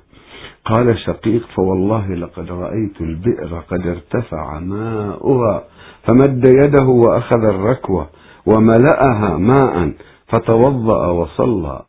قال 0.65 0.99
شقيق 0.99 1.47
فوالله 1.57 2.15
لقد 2.15 2.51
رأيت 2.51 3.01
البئر 3.01 3.63
قد 3.71 3.87
ارتفع 3.87 4.59
ماؤها 4.59 5.65
فمد 6.03 6.47
يده 6.47 6.85
وأخذ 6.85 7.45
الركوة 7.45 8.09
وملأها 8.47 9.37
ماء 9.37 9.93
فتوضأ 10.27 11.07
وصلى. 11.07 11.83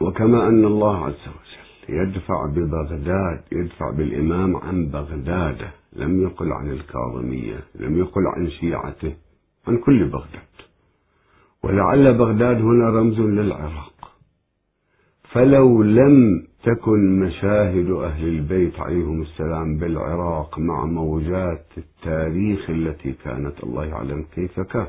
وكما 0.00 0.48
أن 0.48 0.64
الله 0.64 1.04
عز 1.04 1.12
وجل 1.12 1.43
يدفع 1.88 2.46
ببغداد 2.46 3.40
يدفع 3.52 3.90
بالإمام 3.90 4.56
عن 4.56 4.86
بغداد 4.86 5.58
لم 5.92 6.22
يقل 6.22 6.52
عن 6.52 6.70
الكاظمية 6.70 7.60
لم 7.74 7.98
يقل 7.98 8.26
عن 8.26 8.50
شيعته 8.50 9.14
عن 9.68 9.76
كل 9.78 10.04
بغداد. 10.08 10.54
ولعل 11.62 12.18
بغداد 12.18 12.56
هنا 12.56 12.90
رمز 12.90 13.20
للعراق. 13.20 13.94
فلو 15.32 15.82
لم 15.82 16.46
تكن 16.64 17.20
مشاهد 17.20 17.90
أهل 17.90 18.28
البيت 18.28 18.80
عليهم 18.80 19.22
السلام 19.22 19.76
بالعراق 19.78 20.58
مع 20.58 20.86
موجات 20.86 21.66
التاريخ 21.78 22.70
التي 22.70 23.12
كانت 23.12 23.64
الله 23.64 23.84
يعلم 23.84 24.24
كيف 24.34 24.60
كان. 24.60 24.86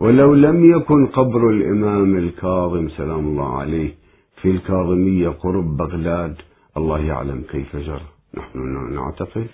ولو 0.00 0.34
لم 0.34 0.70
يكن 0.70 1.06
قبر 1.06 1.50
الإمام 1.50 2.16
الكاظم 2.16 2.88
سلام 2.88 3.26
الله 3.26 3.58
عليه 3.58 4.03
في 4.44 4.50
الكاظمية 4.50 5.28
قرب 5.28 5.76
بغداد 5.76 6.36
الله 6.76 6.98
يعلم 6.98 7.42
كيف 7.50 7.76
جرى. 7.76 8.00
نحن 8.36 8.58
نعتقد 8.94 9.46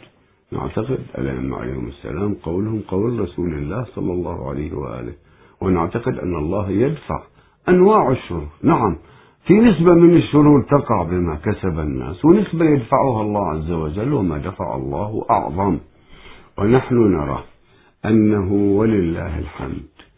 نعتقد 0.52 0.98
الأئمة 1.18 1.56
عليهم 1.56 1.88
السلام 1.88 2.34
قولهم 2.34 2.80
قول 2.88 3.20
رسول 3.20 3.54
الله 3.54 3.84
صلى 3.84 4.12
الله 4.12 4.48
عليه 4.48 4.74
وآله. 4.74 5.12
ونعتقد 5.60 6.18
أن 6.18 6.34
الله 6.36 6.70
يدفع 6.70 7.22
أنواع 7.68 8.10
الشرور. 8.10 8.48
نعم 8.62 8.96
في 9.46 9.54
نسبة 9.54 9.94
من 9.94 10.16
الشرور 10.16 10.62
تقع 10.62 11.02
بما 11.02 11.34
كسب 11.34 11.78
الناس 11.78 12.24
ونسبة 12.24 12.64
يدفعها 12.64 13.22
الله 13.22 13.48
عز 13.48 13.70
وجل 13.70 14.12
وما 14.12 14.38
دفع 14.38 14.76
الله 14.76 15.26
أعظم. 15.30 15.78
ونحن 16.58 16.94
نرى 16.94 17.44
أنه 18.04 18.52
ولله 18.52 19.38
الحمد. 19.38 20.09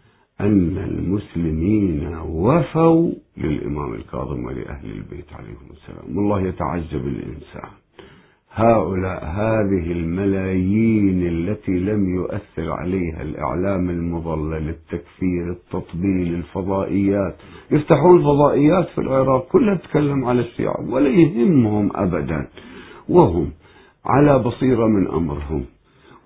أن 0.42 0.78
المسلمين 0.78 2.16
وفوا 2.26 3.12
للإمام 3.36 3.94
الكاظم 3.94 4.44
ولأهل 4.44 4.90
البيت 4.90 5.32
عليهم 5.32 5.68
السلام. 5.70 6.16
والله 6.16 6.40
يتعجب 6.40 7.06
الإنسان. 7.06 7.70
هؤلاء 8.54 9.24
هذه 9.24 9.92
الملايين 9.92 11.22
التي 11.22 11.72
لم 11.72 12.14
يؤثر 12.14 12.72
عليها 12.72 13.22
الإعلام 13.22 13.90
المضلل 13.90 14.68
التكفير 14.68 15.50
التطبيل 15.50 16.34
الفضائيات. 16.34 17.36
يفتحون 17.70 18.16
الفضائيات 18.16 18.88
في 18.88 19.00
العراق 19.00 19.48
كلها 19.48 19.74
تتكلم 19.74 20.24
على 20.24 20.40
الشيعة 20.40 20.90
ولا 20.90 21.08
يهمهم 21.08 21.90
أبدا. 21.94 22.48
وهم 23.08 23.50
على 24.04 24.38
بصيرة 24.38 24.86
من 24.86 25.08
أمرهم. 25.08 25.64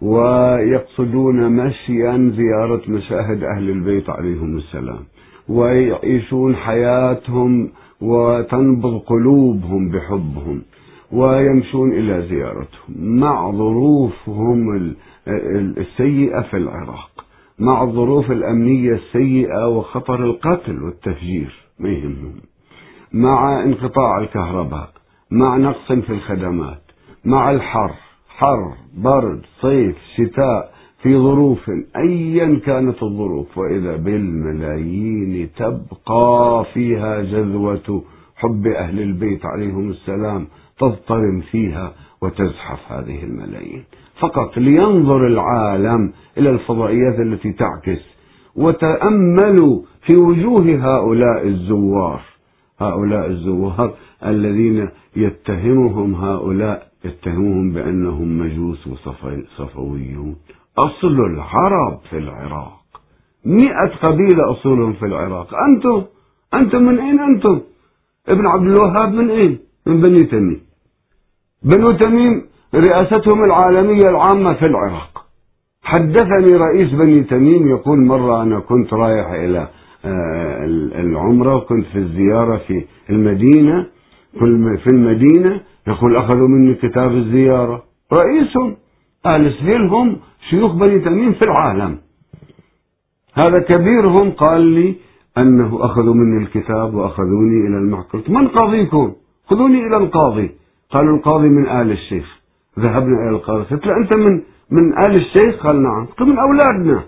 ويقصدون 0.06 1.52
مشيا 1.52 2.32
زيارة 2.36 2.82
مشاهد 2.88 3.42
أهل 3.42 3.70
البيت 3.70 4.10
عليهم 4.10 4.56
السلام 4.56 5.04
ويعيشون 5.48 6.56
حياتهم 6.56 7.70
وتنبض 8.00 8.98
قلوبهم 8.98 9.90
بحبهم 9.90 10.62
ويمشون 11.12 11.92
إلى 11.92 12.26
زيارتهم. 12.28 12.94
مع 12.98 13.50
ظروفهم 13.50 14.94
السيئة 15.78 16.40
في 16.40 16.56
العراق 16.56 17.10
مع 17.58 17.82
الظروف 17.82 18.30
الأمنية 18.30 18.92
السيئة 18.92 19.68
وخطر 19.68 20.24
القتل 20.24 20.82
والتفجير 20.82 21.54
ما 21.78 21.88
يهمهم. 21.88 22.40
مع 23.12 23.62
انقطاع 23.62 24.18
الكهرباء 24.18 24.90
مع 25.30 25.56
نقص 25.56 25.92
في 25.92 26.10
الخدمات 26.10 26.82
مع 27.24 27.50
الحر 27.50 28.05
حر 28.36 28.74
برد 28.96 29.40
صيف 29.60 29.96
شتاء 30.16 30.72
في 31.02 31.18
ظروف 31.18 31.70
ايا 31.96 32.60
كانت 32.66 33.02
الظروف. 33.02 33.58
وإذا 33.58 33.96
بالملايين 33.96 35.50
تبقى 35.56 36.64
فيها 36.74 37.22
جذوة 37.22 38.02
حب 38.36 38.66
أهل 38.66 39.00
البيت 39.00 39.46
عليهم 39.46 39.90
السلام 39.90 40.46
تضطرم 40.78 41.40
فيها 41.40 41.92
وتزحف 42.22 42.92
هذه 42.92 43.24
الملايين. 43.24 43.84
فقط 44.20 44.56
لينظر 44.58 45.26
العالم 45.26 46.12
إلى 46.38 46.50
الفضائيات 46.50 47.20
التي 47.20 47.52
تعكس 47.52 48.02
وتأملوا 48.56 49.82
في 50.06 50.16
وجوه 50.16 50.62
هؤلاء 50.62 51.46
الزوار. 51.46 52.20
هؤلاء 52.80 53.26
الزوار 53.26 53.94
الذين 54.26 54.88
يتهمهم 55.16 56.14
هؤلاء 56.14 56.88
يتهمهم 57.04 57.72
بأنهم 57.72 58.38
مجوس 58.38 58.86
وصفويون 58.86 60.36
أصل 60.78 61.20
العرب 61.20 62.00
في 62.10 62.18
العراق. 62.18 62.80
مئة 63.44 63.88
قبيلة 64.02 64.50
أصولهم 64.50 64.92
في 64.92 65.06
العراق. 65.06 65.48
أنتم؟ 65.68 66.02
أنتم 66.54 66.82
من 66.82 66.98
أين 66.98 67.20
أنتم؟ 67.20 67.60
ابن 68.28 68.46
عبد 68.46 68.66
الوهاب 68.66 69.12
من 69.12 69.30
أين؟ 69.30 69.58
من 69.86 70.00
بني 70.00 70.24
تميم. 70.24 70.60
بنو 71.62 71.92
تميم 71.92 72.42
رئاستهم 72.74 73.42
العالمية 73.44 74.10
العامة 74.10 74.54
في 74.54 74.66
العراق. 74.66 75.26
حدثني 75.82 76.56
رئيس 76.56 76.92
بني 76.92 77.24
تميم 77.24 77.68
يقول 77.68 77.98
مرة 78.06 78.42
أنا 78.42 78.60
كنت 78.60 78.94
رايح 78.94 79.30
إلى 79.30 79.68
العمرة. 81.00 81.56
وكنت 81.56 81.86
في 81.86 81.98
الزيارة 81.98 82.56
في 82.56 82.84
المدينة. 83.10 83.86
في 84.84 84.86
المدينة 84.92 85.60
يقول 85.86 86.16
أخذوا 86.16 86.48
مني 86.48 86.74
كتاب 86.74 87.12
الزيارة. 87.12 87.82
رئيسهم 88.12 88.76
أهل 89.26 89.52
سهيل 89.52 89.82
هم 89.82 90.16
شيوخ 90.50 90.74
بني 90.74 90.98
تميم 90.98 91.32
في 91.32 91.42
العالم. 91.42 91.98
هذا 93.34 93.58
كبيرهم 93.68 94.30
قال 94.30 94.60
لي 94.60 94.94
أنه 95.38 95.84
أخذوا 95.84 96.14
مني 96.14 96.42
الكتاب 96.42 96.94
وأخذوني 96.94 97.66
إلى 97.66 97.78
المعقل. 97.78 98.22
من 98.28 98.48
قاضيكم 98.48 99.12
خذوني 99.46 99.86
إلى 99.86 99.96
القاضي. 100.04 100.50
قالوا 100.90 101.16
القاضي 101.16 101.48
من 101.48 101.66
آل 101.68 101.90
الشيخ. 101.90 102.40
ذهبنا 102.78 103.22
إلى 103.22 103.30
القاضي. 103.30 103.64
قلت 103.64 103.86
له 103.86 103.96
أنت 103.96 104.16
من 104.16 104.42
من 104.70 104.98
آل 104.98 105.14
الشيخ؟ 105.14 105.66
قال 105.66 105.82
نعم. 105.82 106.06
قلت 106.06 106.22
من 106.22 106.38
أولادنا. 106.38 107.04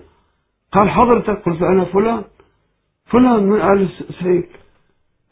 قال 0.71 0.89
حضرتك؟ 0.89 1.41
قلت 1.45 1.61
أنا 1.61 1.85
فلان. 1.85 2.23
فلان 3.11 3.49
من 3.49 3.61
آل 3.61 3.89
سهيل 4.19 4.43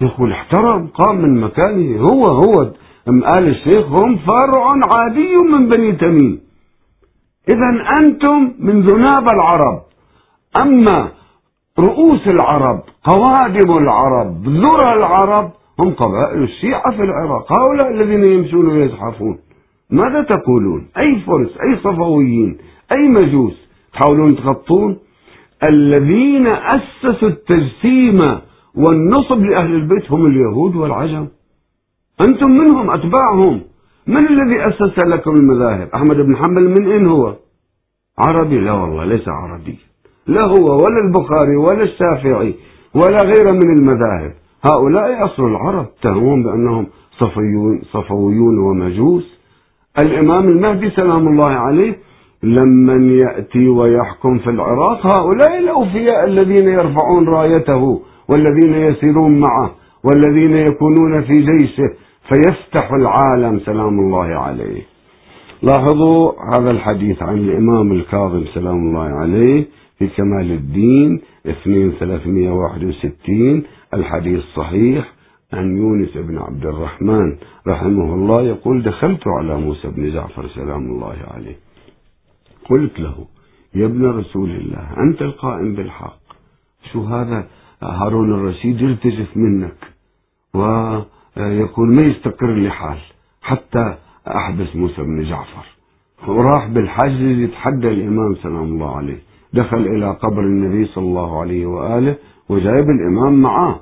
يقول 0.02 0.32
احترم 0.32 0.88
قام 0.88 1.22
من 1.22 1.42
مكانه. 1.42 2.02
هو 2.02 2.26
هو 2.26 2.72
أم 3.10 3.24
آل 3.24 3.48
الشيخ 3.48 3.86
هم 3.86 4.18
فرع 4.18 4.66
عادي 4.96 5.36
من 5.52 5.70
بني 5.70 5.92
تميم. 5.92 6.40
إذا 7.50 8.00
أنتم 8.00 8.54
من 8.60 8.82
ذناب 8.82 9.28
العرب. 9.30 9.82
أما 10.58 11.12
رؤوس 11.80 12.28
العرب 12.28 12.82
قوادم 13.04 13.78
العرب 13.78 14.48
ذرى 14.48 14.94
العرب 14.94 15.52
هم 15.80 15.94
قبائل 15.94 16.44
الشيعة 16.44 16.92
في 16.92 17.04
العراق. 17.04 17.60
هؤلاء 17.60 17.92
الذين 17.92 18.24
يمشون 18.24 18.68
ويزحفون. 18.68 19.40
ماذا 19.90 20.22
تقولون؟ 20.22 20.88
أي 20.98 21.20
فرس 21.20 21.52
أي 21.62 21.78
صفويين 21.78 22.58
أي 22.92 23.08
مجوس 23.08 23.68
تحاولون 23.94 24.36
تغطون؟ 24.36 24.98
الذين 25.64 26.48
أسسوا 26.48 27.30
التجسيم 27.30 28.18
والنصب 28.76 29.40
لأهل 29.40 29.74
البيت 29.74 30.12
هم 30.12 30.26
اليهود 30.26 30.76
والعجم. 30.76 31.28
أنتم 32.22 32.52
منهم 32.52 32.92
أتباعهم. 32.92 33.62
من 34.08 34.28
الذي 34.28 34.68
أسس 34.68 35.06
لكم 35.06 35.32
المذاهب؟ 35.32 35.90
أحمد 35.96 36.16
بن 36.16 36.38
حنبل 36.38 36.70
من 36.70 36.92
أين 36.92 37.08
هو؟ 37.08 37.36
عربي؟ 38.28 38.60
لا 38.60 38.72
والله 38.72 39.06
ليس 39.06 39.28
عربي. 39.28 39.80
لا 40.28 40.42
هو 40.42 40.76
ولا 40.76 41.00
البخاري 41.08 41.56
ولا 41.56 41.84
الشافعي 41.84 42.56
ولا 42.96 43.22
غيره 43.22 43.52
من 43.52 43.78
المذاهب. 43.80 44.34
هؤلاء 44.64 45.26
أصل 45.26 45.44
العرب 45.44 45.86
تهمون 46.02 46.44
بأنهم 46.44 46.88
صفويون 47.94 48.58
ومجوس. 48.60 49.38
الإمام 50.00 50.46
المهدي 50.46 50.90
سلام 50.90 51.28
الله 51.28 51.50
عليه 51.50 51.98
لمن 52.44 53.20
يأتي 53.20 53.68
ويحكم 53.68 54.38
في 54.38 54.50
العراق 54.50 55.06
هؤلاء 55.06 55.58
الأوفياء 55.60 56.26
الذين 56.28 56.70
يرفعون 56.70 57.28
رايته 57.28 58.02
والذين 58.30 58.74
يسيرون 58.74 59.40
معه 59.40 59.72
والذين 60.04 60.54
يكونون 60.58 61.22
في 61.22 61.42
جيشه 61.42 61.90
فيفتح 62.30 62.92
العالم 62.94 63.60
سلام 63.60 64.00
الله 64.00 64.26
عليه. 64.26 64.82
لاحظوا 65.64 66.32
هذا 66.56 66.72
الحديث 66.72 67.24
عن 67.24 67.38
الإمام 67.38 67.92
الكاظم 67.92 68.46
سلام 68.54 68.76
الله 68.76 69.04
عليه 69.04 69.66
في 70.00 70.08
كمال 70.08 70.52
الدين 70.52 71.22
2361 71.46 73.64
الحديث 73.94 74.40
صحيح 74.56 75.14
عن 75.54 75.78
يونس 75.78 76.18
بن 76.18 76.38
عبد 76.38 76.66
الرحمن 76.66 77.36
رحمه 77.68 78.14
الله 78.14 78.42
يقول 78.42 78.84
دخلت 78.84 79.28
على 79.28 79.58
موسى 79.58 79.88
بن 79.88 80.12
جعفر 80.14 80.48
سلام 80.48 80.86
الله 80.86 81.16
عليه. 81.36 81.67
قلت 82.70 83.00
له 83.00 83.26
يا 83.76 83.86
ابن 83.86 84.06
رسول 84.06 84.52
الله 84.52 84.94
أنت 84.98 85.22
القائم 85.22 85.76
بالحق. 85.76 86.20
شو 86.92 87.04
هذا؟ 87.04 87.48
هارون 87.84 88.34
الرشيد 88.34 88.82
يرتجف 88.82 89.38
منك 89.38 89.78
ويقول 90.54 91.96
ما 91.96 92.02
يستقر 92.02 92.54
لي 92.54 92.70
حال 92.70 92.98
حتى 93.42 93.96
أحبس 94.28 94.76
موسى 94.76 95.02
بن 95.02 95.24
جعفر. 95.24 95.66
وراح 96.28 96.68
بالحج 96.68 97.22
يتحدى 97.22 97.88
الإمام 97.88 98.36
سلام 98.36 98.64
الله 98.64 98.96
عليه. 98.98 99.20
دخل 99.54 99.78
إلى 99.78 100.12
قبر 100.12 100.42
النبي 100.42 100.86
صلى 100.86 101.04
الله 101.04 101.42
عليه 101.42 101.66
وآله 101.66 102.16
وجايب 102.50 102.90
الإمام 102.90 103.42
معاه. 103.42 103.80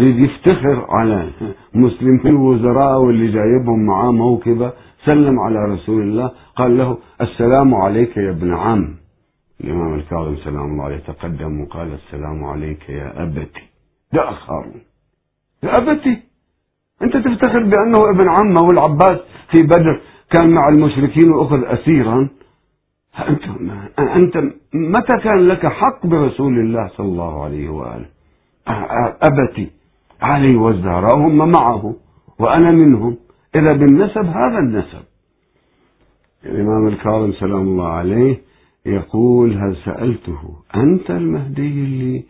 يريد 0.00 0.24
يفتخر 0.24 0.86
على 0.88 1.30
مسلمين 1.74 2.26
الوزراء 2.26 3.00
واللي 3.00 3.32
جايبهم 3.32 3.86
معاه 3.86 4.12
موكبة 4.12 4.72
سلم 5.04 5.40
على 5.40 5.58
رسول 5.74 6.02
الله 6.02 6.30
قال 6.56 6.78
له 6.78 6.98
السلام 7.20 7.74
عليك 7.74 8.16
يا 8.16 8.30
ابن 8.30 8.54
عم. 8.54 8.96
الإمام 9.60 9.94
الكاظم 9.94 10.36
سلام 10.36 10.64
الله 10.72 10.84
عليه 10.84 10.96
تقدم 10.98 11.60
وقال 11.60 11.92
السلام 11.92 12.44
عليك 12.44 12.88
يا 12.88 13.22
أبتي. 13.22 13.62
ده 14.12 14.22
يا 15.62 15.76
أبتي. 15.78 16.22
أنت 17.02 17.16
تفتخر 17.16 17.62
بأنه 17.64 18.10
ابن 18.10 18.28
عمه 18.28 18.62
والعباس 18.62 19.18
في 19.50 19.62
بدر 19.62 20.00
كان 20.30 20.50
مع 20.50 20.68
المشركين 20.68 21.30
وأخذ 21.32 21.64
أسيرا؟ 21.64 22.28
أنت 23.28 23.42
أنت 23.98 24.36
متى 24.74 25.16
كان 25.24 25.38
لك 25.48 25.66
حق 25.66 26.06
برسول 26.06 26.58
الله 26.58 26.88
صلى 26.88 27.06
الله 27.06 27.44
عليه 27.44 27.68
وآله؟ 27.68 28.06
أبتي. 29.22 29.79
علي 30.22 30.56
والزهراء 30.56 31.16
هم 31.16 31.50
معه 31.50 31.94
وأنا 32.38 32.72
منهم. 32.72 33.16
إذا 33.58 33.72
بالنسب 33.72 34.24
هذا 34.24 34.58
النسب. 34.58 35.02
الإمام 36.46 36.88
الكاظم 36.88 37.32
سلام 37.32 37.60
الله 37.60 37.88
عليه 37.88 38.40
يقول 38.86 39.52
هل 39.52 39.76
سألته 39.84 40.38
أنت 40.76 41.10
المهدي 41.10 41.68
اللي 41.68 42.24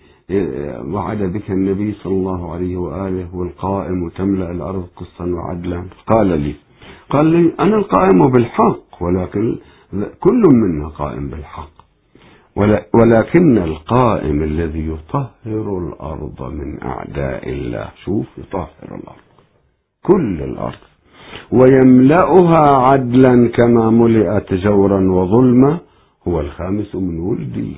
وعد 0.95 1.23
بك 1.23 1.51
النبي 1.51 1.93
صلى 1.93 2.13
الله 2.13 2.53
عليه 2.53 2.77
وآله 2.77 3.37
والقائم 3.37 4.03
وتملأ 4.03 4.51
الأرض 4.51 4.87
قسطا 4.97 5.25
وعدلا؟ 5.25 5.85
قال 6.07 6.27
لي. 6.27 6.55
قال 7.11 7.27
لي 7.27 7.53
أنا 7.61 7.77
القائم 7.77 8.23
بالحق 8.33 9.03
ولكن 9.03 9.59
كل 10.21 10.43
منا 10.53 10.89
قائم 10.89 11.29
بالحق. 11.29 11.80
ولكن 12.95 13.59
القائم 13.59 14.43
الذي 14.43 14.89
يطهر 14.89 15.79
الأرض 15.79 16.43
من 16.43 16.83
أعداء 16.83 17.49
الله 17.49 17.89
شوف 18.05 18.27
يطهر 18.39 18.89
الأرض 18.91 19.25
كل 20.03 20.43
الأرض 20.43 20.79
ويملأها 21.53 22.77
عدلا 22.77 23.49
كما 23.49 23.91
ملئت 23.91 24.55
جورا 24.55 25.01
وظلما 25.11 25.79
هو 26.29 26.41
الخامس 26.41 26.95
من 26.95 27.19
ولدي. 27.21 27.77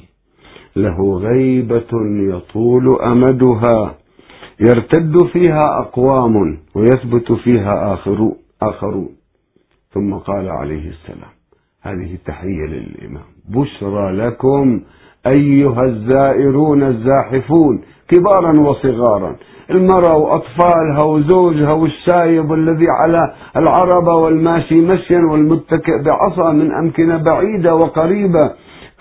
له 0.76 1.18
غيبة 1.18 1.92
يطول 2.32 3.00
أمدها 3.02 3.94
يرتد 4.60 5.26
فيها 5.32 5.80
أقوام 5.80 6.58
ويثبت 6.74 7.32
فيها 7.32 7.94
آخرون. 8.62 9.08
ثم 9.90 10.14
قال 10.14 10.48
عليه 10.48 10.88
السلام 10.88 11.32
هذه 11.82 12.18
تحية 12.26 12.66
للإمام. 12.66 13.31
بشرى 13.48 14.12
لكم 14.12 14.80
أيها 15.26 15.82
الزائرون 15.82 16.82
الزاحفون 16.82 17.82
كبارا 18.08 18.60
وصغارا. 18.60 19.36
المرأة 19.70 20.16
وأطفالها 20.16 21.04
وزوجها 21.04 21.72
والشايب 21.72 22.50
والذي 22.50 22.86
على 23.00 23.34
العربة 23.56 24.14
والماشي 24.14 24.80
مشيا 24.80 25.20
والمتكئ 25.30 26.02
بعصا 26.02 26.52
من 26.52 26.72
أمكنة 26.72 27.16
بعيدة 27.16 27.74
وقريبة. 27.74 28.50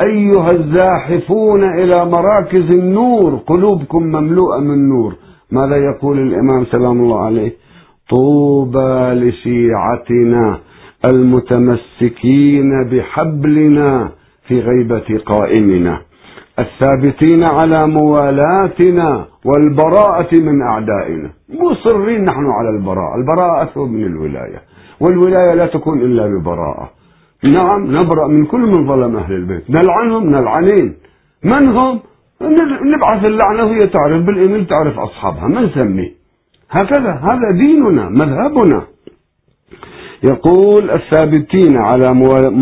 أيها 0.07 0.51
الزاحفون 0.51 1.63
إلى 1.63 2.05
مراكز 2.05 2.75
النور 2.75 3.39
قلوبكم 3.47 4.03
مملوءة 4.03 4.59
من 4.59 4.89
نور. 4.89 5.15
ماذا 5.51 5.77
يقول 5.77 6.19
الإمام 6.19 6.65
سلام 6.65 7.01
الله 7.01 7.19
عليه؟ 7.19 7.51
طوبى 8.09 9.13
لشيعتنا 9.13 10.59
المتمسكين 11.05 12.89
بحبلنا. 12.91 14.11
في 14.51 14.59
غيبة 14.59 15.19
قائمنا. 15.25 16.01
الثابتين 16.59 17.43
على 17.43 17.87
موالاتنا 17.87 19.25
والبراءة 19.45 20.35
من 20.47 20.61
أعدائنا. 20.61 21.29
مصرين 21.49 22.23
نحن 22.23 22.45
على 22.57 22.69
البراءة. 22.69 23.15
البراءة 23.15 23.63
أثوب 23.63 23.89
من 23.89 24.03
الولاية. 24.03 24.61
والولاية 24.99 25.53
لا 25.53 25.65
تكون 25.65 26.01
إلا 26.01 26.27
ببراءة. 26.27 26.89
نعم 27.43 27.95
نبرأ 27.97 28.27
من 28.27 28.45
كل 28.45 28.59
من 28.59 28.87
ظلم 28.87 29.17
أهل 29.17 29.33
البيت. 29.33 29.63
نلعنهم 29.69 30.29
نلعنين. 30.29 30.95
من 31.43 31.67
هم؟ 31.77 31.99
نبعث 32.93 33.25
اللعنة 33.25 33.63
وهي 33.65 33.79
تعرف 33.79 34.25
بالإيميل 34.25 34.67
تعرف 34.67 34.99
أصحابها. 34.99 35.47
ما 35.47 35.61
نسميه؟ 35.61 36.11
هكذا. 36.71 37.11
هذا 37.11 37.47
ديننا 37.51 38.09
مذهبنا. 38.09 38.81
يقول 40.23 40.91
الثابتين 40.91 41.77
على 41.77 42.13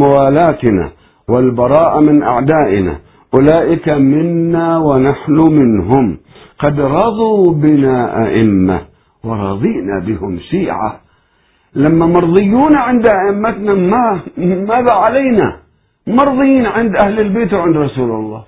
موالاتنا 0.02 0.92
والبراء 1.36 2.02
من 2.02 2.24
أعدائنا. 2.24 2.96
أولئك 3.36 3.90
منا 3.90 4.78
ونحن 4.78 5.38
منهم. 5.60 6.18
قد 6.60 6.80
رضوا 6.80 7.54
بنا 7.54 8.26
أئمة 8.26 8.80
ورضينا 9.24 10.00
بهم 10.08 10.40
شيعة. 10.52 11.00
لما 11.76 12.06
مرضيون 12.06 12.76
عند 12.76 13.08
أئمتنا 13.08 13.74
ما 13.74 14.20
ماذا 14.38 14.94
علينا؟ 14.94 15.58
مرضيين 16.08 16.66
عند 16.66 16.96
أهل 16.96 17.20
البيت 17.20 17.54
وعند 17.54 17.78
رسول 17.78 18.12
الله. 18.12 18.44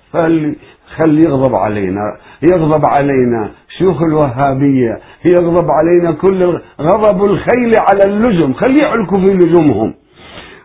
خلي 0.96 1.22
يغضب 1.28 1.54
علينا 1.54 2.16
يغضب 2.52 2.86
علينا 2.86 3.50
شيوخ 3.78 4.02
الوهابية 4.02 4.98
يغضب 5.24 5.66
علينا 5.70 6.12
كل 6.12 6.58
غضب 6.80 7.24
الخيل 7.24 7.72
على 7.78 8.04
اللجم. 8.04 8.52
خلي 8.52 8.78
يعلكوا 8.82 9.18
في 9.18 9.34
لجمهم. 9.34 9.94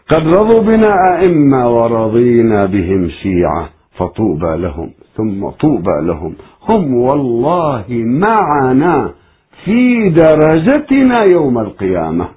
قد 0.09 0.27
رضوا 0.27 0.61
بنا 0.61 1.19
أئمة 1.19 1.69
ورضينا 1.69 2.65
بهم 2.65 3.09
شيعة 3.09 3.69
فطوبى 3.97 4.57
لهم 4.57 4.89
ثم 5.17 5.49
طوبى 5.49 5.97
لهم. 6.01 6.35
هم 6.69 6.95
والله 6.95 7.85
معنا 7.89 9.13
في 9.65 10.09
درجتنا 10.09 11.19
يوم 11.33 11.59
القيامة. 11.59 12.27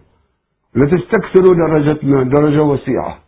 لا 0.75 0.87
تستكثروا 0.87 1.55
درجتنا 1.55 2.23
درجة 2.23 2.63
وسيعة. 2.63 3.19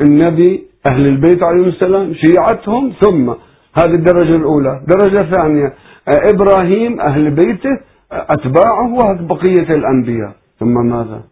النبي 0.00 0.64
أهل 0.86 1.06
البيت 1.06 1.42
عليهم 1.42 1.68
السلام 1.68 2.14
شيعتهم 2.14 2.92
ثم 3.00 3.30
هذه 3.78 3.94
الدرجة 3.94 4.36
الأولى. 4.36 4.80
درجة 4.88 5.22
ثانية 5.30 5.74
إبراهيم 6.08 7.00
أهل 7.00 7.30
بيته 7.30 7.78
أتباعه 8.12 8.94
وبقية 8.94 9.74
الأنبياء. 9.74 10.32
ثم 10.60 10.86
ماذا؟ 10.86 11.22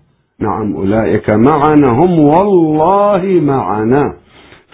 نعم 0.41 0.76
أولئك 0.76 1.30
معنا 1.30 1.89
هم 1.91 2.20
والله 2.20 3.41
معنا 3.41 4.16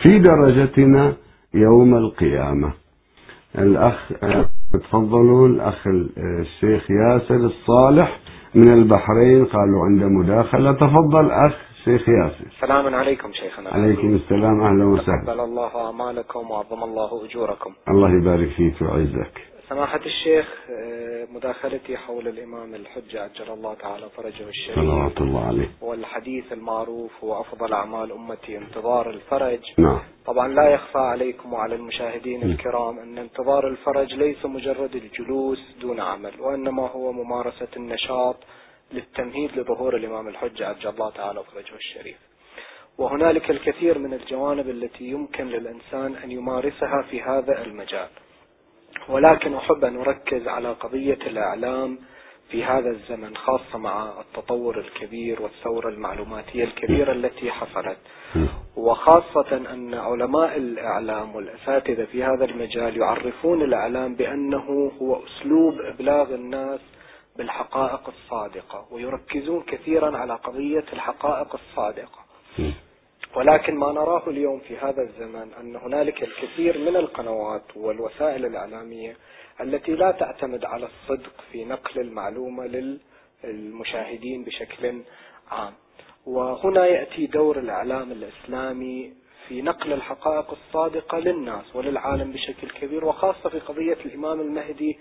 في 0.02 0.18
درجتنا 0.18 1.12
يوم 1.54 1.94
القيامة. 1.94 2.72
الأخ 3.58 4.12
تفضلوا 4.72 5.48
الأخ 5.48 5.86
الشيخ 6.18 6.90
ياسر 6.90 7.36
الصالح 7.36 8.20
من 8.54 8.72
البحرين 8.72 9.44
قالوا 9.44 9.84
عنده 9.84 10.08
مداخلة. 10.08 10.72
تفضل 10.72 11.30
أخ 11.30 11.52
شيخ 11.84 12.08
ياسر. 12.08 12.46
السلام 12.56 12.94
عليكم 12.94 13.32
شيخنا. 13.32 13.70
عليكم 13.70 14.14
السلام 14.14 14.60
أهلا 14.60 14.84
وسهلا. 14.84 15.24
تقبل 15.26 15.40
الله 15.40 15.86
أعمالكم 15.86 16.50
وعظم 16.50 16.84
الله 16.84 17.24
أجوركم. 17.24 17.70
الله 17.88 18.10
يبارك 18.10 18.48
فيك 18.48 18.82
ويعزك. 18.82 19.51
سماحة 19.73 20.01
الشيخ 20.07 20.47
آه، 20.70 21.27
مداخلتي 21.31 21.97
حول 21.97 22.29
الإمام 22.29 22.75
الحجة 22.75 23.25
أجل 23.25 23.53
الله 23.53 23.75
تعالى 23.75 24.09
فرجه 24.16 24.49
الشريف. 24.49 24.77
صلوات 24.77 25.20
الله 25.20 25.47
عليه. 25.47 25.68
والحديث 25.81 26.53
المعروف 26.53 27.25
هو 27.25 27.41
أفضل 27.41 27.73
أعمال 27.73 28.12
أمتي 28.12 28.59
انتظار 28.59 29.11
الفرج. 29.11 29.61
نعم. 29.79 30.01
طبعا 30.27 30.49
لا 30.49 30.70
يخفى 30.70 30.99
عليكم 30.99 31.53
وعلى 31.53 31.75
المشاهدين 31.75 32.43
الكرام 32.43 32.99
أن 32.99 33.18
انتظار 33.18 33.68
الفرج 33.68 34.14
ليس 34.14 34.47
مجرد 34.47 34.97
الجلوس 34.97 35.77
دون 35.81 36.01
عمل 36.01 36.41
وإنما 36.41 36.89
هو 36.89 37.12
ممارسة 37.12 37.68
النشاط 37.77 38.37
للتمهيد 38.93 39.59
لظهور 39.59 39.97
الإمام 39.97 40.29
الحجة 40.29 40.66
عجل 40.66 40.89
الله 40.89 41.11
تعالى 41.11 41.43
فرجه 41.55 41.77
الشريف. 41.77 42.16
وهنالك 42.99 43.51
الكثير 43.51 43.99
من 43.99 44.14
الجوانب 44.14 44.68
التي 44.68 45.05
يمكن 45.05 45.47
للإنسان 45.47 46.14
أن 46.25 46.31
يمارسها 46.31 47.03
في 47.11 47.23
هذا 47.23 47.62
المجال. 47.62 48.09
ولكن 49.09 49.55
أحب 49.55 49.84
أن 49.84 49.96
أركز 49.96 50.48
على 50.48 50.72
قضية 50.72 51.18
الإعلام 51.26 51.98
في 52.50 52.64
هذا 52.64 52.90
الزمن 52.90 53.36
خاصة 53.36 53.78
مع 53.78 54.20
التطور 54.20 54.78
الكبير 54.78 55.42
والثورة 55.42 55.88
المعلوماتية 55.88 56.64
الكبيرة 56.64 57.12
التي 57.12 57.50
حصلت. 57.50 57.98
وخاصة 58.76 59.57
أن 59.72 59.94
علماء 59.94 60.57
الإعلام 60.57 61.34
والأساتذة 61.36 62.05
في 62.05 62.24
هذا 62.24 62.44
المجال 62.44 62.96
يعرفون 62.96 63.62
الإعلام 63.62 64.14
بأنه 64.14 64.92
هو 65.03 65.20
أسلوب 65.26 65.80
إبلاغ 65.80 66.34
الناس 66.34 66.80
بالحقائق 67.36 68.09
الصادقة 68.09 68.86
ويركزون 68.90 69.62
كثيرا 69.62 70.16
على 70.18 70.34
قضية 70.34 70.84
الحقائق 70.92 71.55
الصادقة. 71.55 72.18
ولكن 73.37 73.76
ما 73.76 73.93
نراه 73.93 74.22
اليوم 74.28 74.59
في 74.61 74.76
هذا 74.76 75.03
الزمن 75.03 75.53
أن 75.61 75.76
هنالك 75.76 76.22
الكثير 76.22 76.78
من 76.78 76.97
القنوات 76.97 77.76
والوسائل 77.76 78.47
الإعلامية 78.47 79.16
التي 79.61 79.93
لا 79.93 80.11
تعتمد 80.11 80.64
على 80.64 80.87
الصدق 80.87 81.33
في 81.53 81.64
نقل 81.64 82.01
المعلومة 82.01 82.66
للمشاهدين 83.45 84.45
بشكل 84.45 85.03
عام. 85.51 85.72
وهنا 86.26 86.87
يأتي 86.87 87.26
دور 87.26 87.59
الإعلام 87.59 88.12
الإسلامي 88.12 89.12
في 89.49 89.62
نقل 89.62 89.93
الحقائق 89.93 90.51
الصادقة 90.51 91.18
للناس 91.18 91.76
وللعالم 91.76 92.33
بشكل 92.33 92.70
كبير 92.70 93.05
وخاصة 93.05 93.49
في 93.49 93.59
قضية 93.59 93.97
الإمام 94.07 94.41
المهدي 94.41 94.99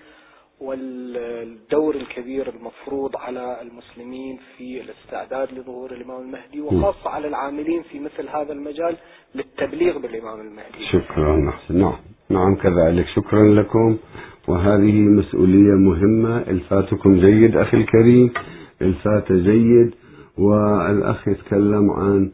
والدور 0.62 1.96
الكبير 1.96 2.50
المفروض 2.50 3.18
على 3.18 3.62
المسلمين 3.62 4.40
في 4.58 4.82
الاستعداد 4.82 5.60
لظهور 5.60 5.92
الإمام 5.92 6.22
المهدي 6.22 6.62
وخاصة 6.62 7.10
على 7.10 7.28
العاملين 7.28 7.82
في 7.84 8.00
مثل 8.00 8.30
هذا 8.30 8.54
المجال 8.54 8.96
للتبليغ 9.36 9.98
بالإمام 9.98 10.42
المهدي. 10.42 10.86
شكرا 10.92 11.50
أحسن. 11.50 11.78
نعم. 11.78 11.96
نعم 12.30 12.56
كذلك. 12.56 13.06
شكرا 13.16 13.44
لكم. 13.44 13.98
وهذه 14.48 14.92
مسؤولية 15.02 15.76
مهمة. 15.76 16.38
إلفاتكم 16.38 17.20
جيد 17.20 17.58
أخي 17.58 17.78
الكريم. 17.78 18.34
إلفات 18.82 19.32
جيد. 19.32 19.94
والأخ 20.38 21.28
يتكلم 21.28 21.92
عن 21.92 22.32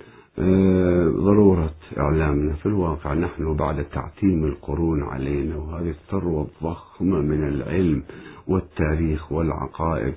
ضرورة 1.10 1.74
إعلامنا 1.98 2.54
في 2.54 2.66
الواقع. 2.66 3.14
نحن 3.14 3.56
بعد 3.56 3.84
تعتيم 3.84 4.46
القرون 4.46 5.04
علينا 5.04 5.58
وهذه 5.58 5.90
الثروة 5.90 6.48
الضخمة 6.48 7.22
من 7.22 7.48
العلم 7.48 8.04
والتاريخ 8.48 9.32
والعقائد 9.32 10.14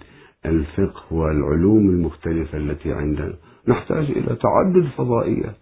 الفقه 0.47 1.03
والعلوم 1.11 1.89
المختلفة 1.89 2.59
التي 2.59 2.93
عندنا. 2.93 3.35
نحتاج 3.69 4.11
إلى 4.11 4.37
تعدد 4.37 4.87
فضائيات 4.97 5.59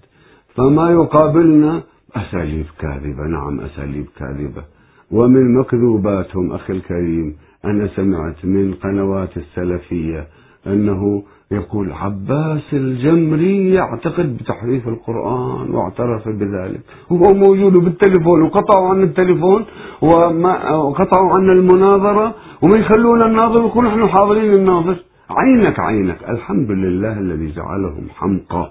فما 0.55 0.91
يقابلنا؟ 0.91 1.83
أساليب 2.17 2.67
كاذبة. 2.79 3.27
نعم 3.27 3.61
أساليب 3.61 4.07
كاذبة. 4.17 4.65
ومن 5.11 5.55
مكذوباتهم 5.55 6.53
أخي 6.53 6.73
الكريم 6.73 7.37
أنا 7.65 7.89
سمعت 7.89 8.45
من 8.45 8.75
قنوات 8.75 9.37
السلفية 9.37 10.27
أنه 10.67 11.23
يقول 11.51 11.93
عباس 11.93 12.63
الجمري 12.73 13.75
يعتقد 13.75 14.37
بتحريف 14.37 14.89
القرآن 14.89 15.71
واعترف 15.75 16.29
بذلك. 16.29 16.81
وهو 17.11 17.35
موجود 17.35 17.73
بالتليفون 17.73 18.43
وقطعوا 18.43 18.89
عن 18.89 19.03
التليفون 19.03 19.65
وقطعوا 20.03 21.33
عن 21.35 21.51
المناظرة 21.51 22.35
وما 22.63 22.79
يخلون 22.79 23.23
الناظر 23.23 23.65
يقول 23.65 23.85
نحن 23.85 24.09
حاضرين 24.09 24.55
الناظر. 24.55 24.97
عينك 25.31 25.81
عينك. 25.81 26.19
الحمد 26.29 26.71
لله 26.71 27.19
الذي 27.19 27.53
جعلهم 27.53 28.07
حمقى. 28.17 28.71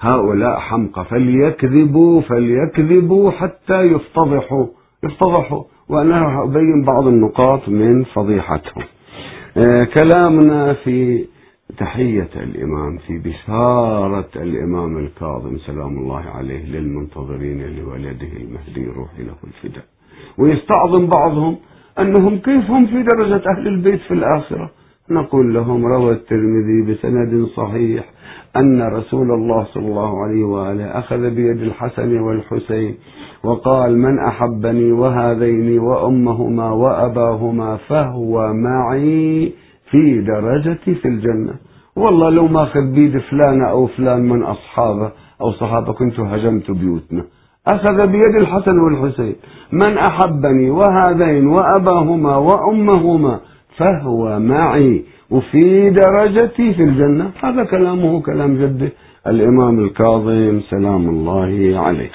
هؤلاء 0.00 0.58
حمقى. 0.58 1.04
فليكذبوا 1.04 2.20
فليكذبوا 2.20 3.30
حتى 3.30 3.82
يفتضحوا 3.82 4.66
يفتضحوا 5.04 5.62
وأنا 5.88 6.42
أبين 6.42 6.84
بعض 6.86 7.06
النقاط 7.06 7.68
من 7.68 8.04
فضيحتهم. 8.04 8.84
آه، 9.56 9.84
كلامنا 9.84 10.72
في 10.72 11.24
تحية 11.78 12.28
الإمام 12.36 12.98
في 12.98 13.18
بشارة 13.18 14.28
الإمام 14.36 14.98
الكاظم 14.98 15.58
سلام 15.58 15.98
الله 15.98 16.20
عليه 16.20 16.66
للمنتظرين 16.66 17.76
لولده 17.76 18.32
المهدي 18.36 18.86
روحي 18.96 19.22
له 19.22 19.34
الفداء. 19.44 19.84
ويستعظم 20.38 21.06
بعضهم 21.06 21.56
أنهم 21.98 22.38
كيف 22.38 22.70
هم 22.70 22.86
في 22.86 23.02
درجة 23.02 23.42
أهل 23.56 23.66
البيت 23.68 24.00
في 24.00 24.14
الآخرة؟ 24.14 24.70
نقول 25.10 25.54
لهم 25.54 25.86
روى 25.86 26.12
الترمذي 26.12 26.92
بسند 26.92 27.46
صحيح 27.46 28.04
أن 28.56 28.82
رسول 28.82 29.30
الله 29.32 29.64
صلى 29.64 29.86
الله 29.86 30.24
عليه 30.24 30.44
وآله 30.44 30.84
أخذ 30.98 31.30
بيد 31.30 31.62
الحسن 31.62 32.18
والحسين 32.20 32.94
وقال 33.44 33.98
من 33.98 34.18
أحبني 34.18 34.92
وهذين 34.92 35.78
وأمهما 35.78 36.70
وأباهما 36.70 37.76
فهو 37.76 38.52
معي 38.52 39.52
في 39.90 40.20
درجتي 40.20 40.94
في 40.94 41.08
الجنة. 41.08 41.54
والله 41.96 42.30
لو 42.30 42.46
ما 42.46 42.62
أخذ 42.62 42.92
بيد 42.94 43.18
فلان 43.18 43.64
أو 43.64 43.86
فلان 43.86 44.28
من 44.28 44.42
أصحابه 44.42 45.12
أو 45.40 45.52
صحابه 45.52 45.92
كنت 45.92 46.20
هجمت 46.20 46.70
بيوتنا. 46.70 47.24
أخذ 47.72 48.06
بيد 48.06 48.34
الحسن 48.42 48.78
والحسين. 48.78 49.36
من 49.72 49.98
أحبني 49.98 50.70
وهذين 50.70 51.46
وأباهما 51.46 52.36
وأمهما 52.36 53.40
فهو 53.76 54.38
معي. 54.38 55.04
وفي 55.30 55.90
درجتي 55.90 56.74
في 56.74 56.82
الجنة. 56.82 57.30
هذا 57.42 57.64
كلامه 57.64 58.20
كلام 58.20 58.56
جده. 58.56 58.92
الإمام 59.26 59.84
الكاظم 59.84 60.60
سلام 60.70 61.08
الله 61.08 61.78
عليه. 61.78 62.10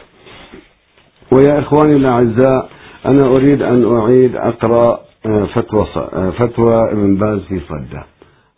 ويا 1.33 1.59
إخواني 1.59 1.95
الأعزاء 1.95 2.69
أنا 3.05 3.27
أريد 3.35 3.61
أن 3.61 3.97
أعيد 3.97 4.35
أقرأ 4.35 4.99
فتوى 5.23 5.85
آه، 6.13 6.29
فتوى 6.29 6.91
ابن 6.91 7.15
باز 7.15 7.39
في 7.39 7.59
صدام 7.59 8.03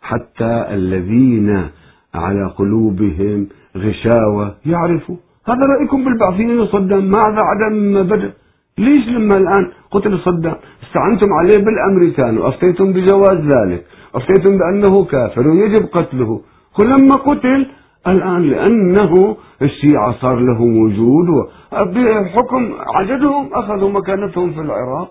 حتى 0.02 0.66
الذين 0.70 1.68
على 2.14 2.46
قلوبهم 2.58 3.48
غشاوة 3.76 4.54
يعرفوا. 4.66 5.16
هذا 5.48 5.60
رأيكم 5.78 6.04
بالبعثيين 6.04 6.66
صدام 6.66 7.04
ماذا 7.04 7.38
عدم 7.50 8.02
بدأ 8.02 8.32
ليش 8.78 9.08
لما 9.08 9.36
الآن 9.36 9.70
قتل 9.90 10.18
صدام 10.18 10.56
استعنتم 10.82 11.32
عليه 11.32 11.58
بالأمريكان 11.64 12.38
وأفتيتم 12.38 12.92
بجواز 12.92 13.38
ذلك 13.38 13.84
أفتيتم 14.14 14.58
بأنه 14.58 15.04
كافر 15.04 15.48
ويجب 15.48 15.84
قتله. 15.92 16.40
ولما 16.78 17.16
قتل 17.16 17.66
الآن 18.06 18.42
لأنه 18.42 19.36
الشيعة 19.62 20.12
صار 20.20 20.36
لهم 20.36 20.76
وجود 20.78 21.28
بحكم 21.72 22.72
عددهم 22.94 23.54
أخذوا 23.54 23.90
مكانتهم 23.90 24.52
في 24.52 24.60
العراق. 24.60 25.10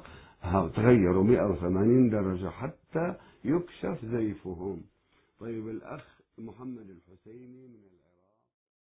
تغيروا 0.52 1.24
180 1.24 2.10
درجة 2.10 2.50
حتى 2.50 3.16
يكشف 3.46 4.06
زيفهم. 4.06 4.82
طيب 5.40 5.70
الأخ 5.70 6.22
محمد 6.38 6.90
الحسيني 6.90 7.68
من 7.68 7.83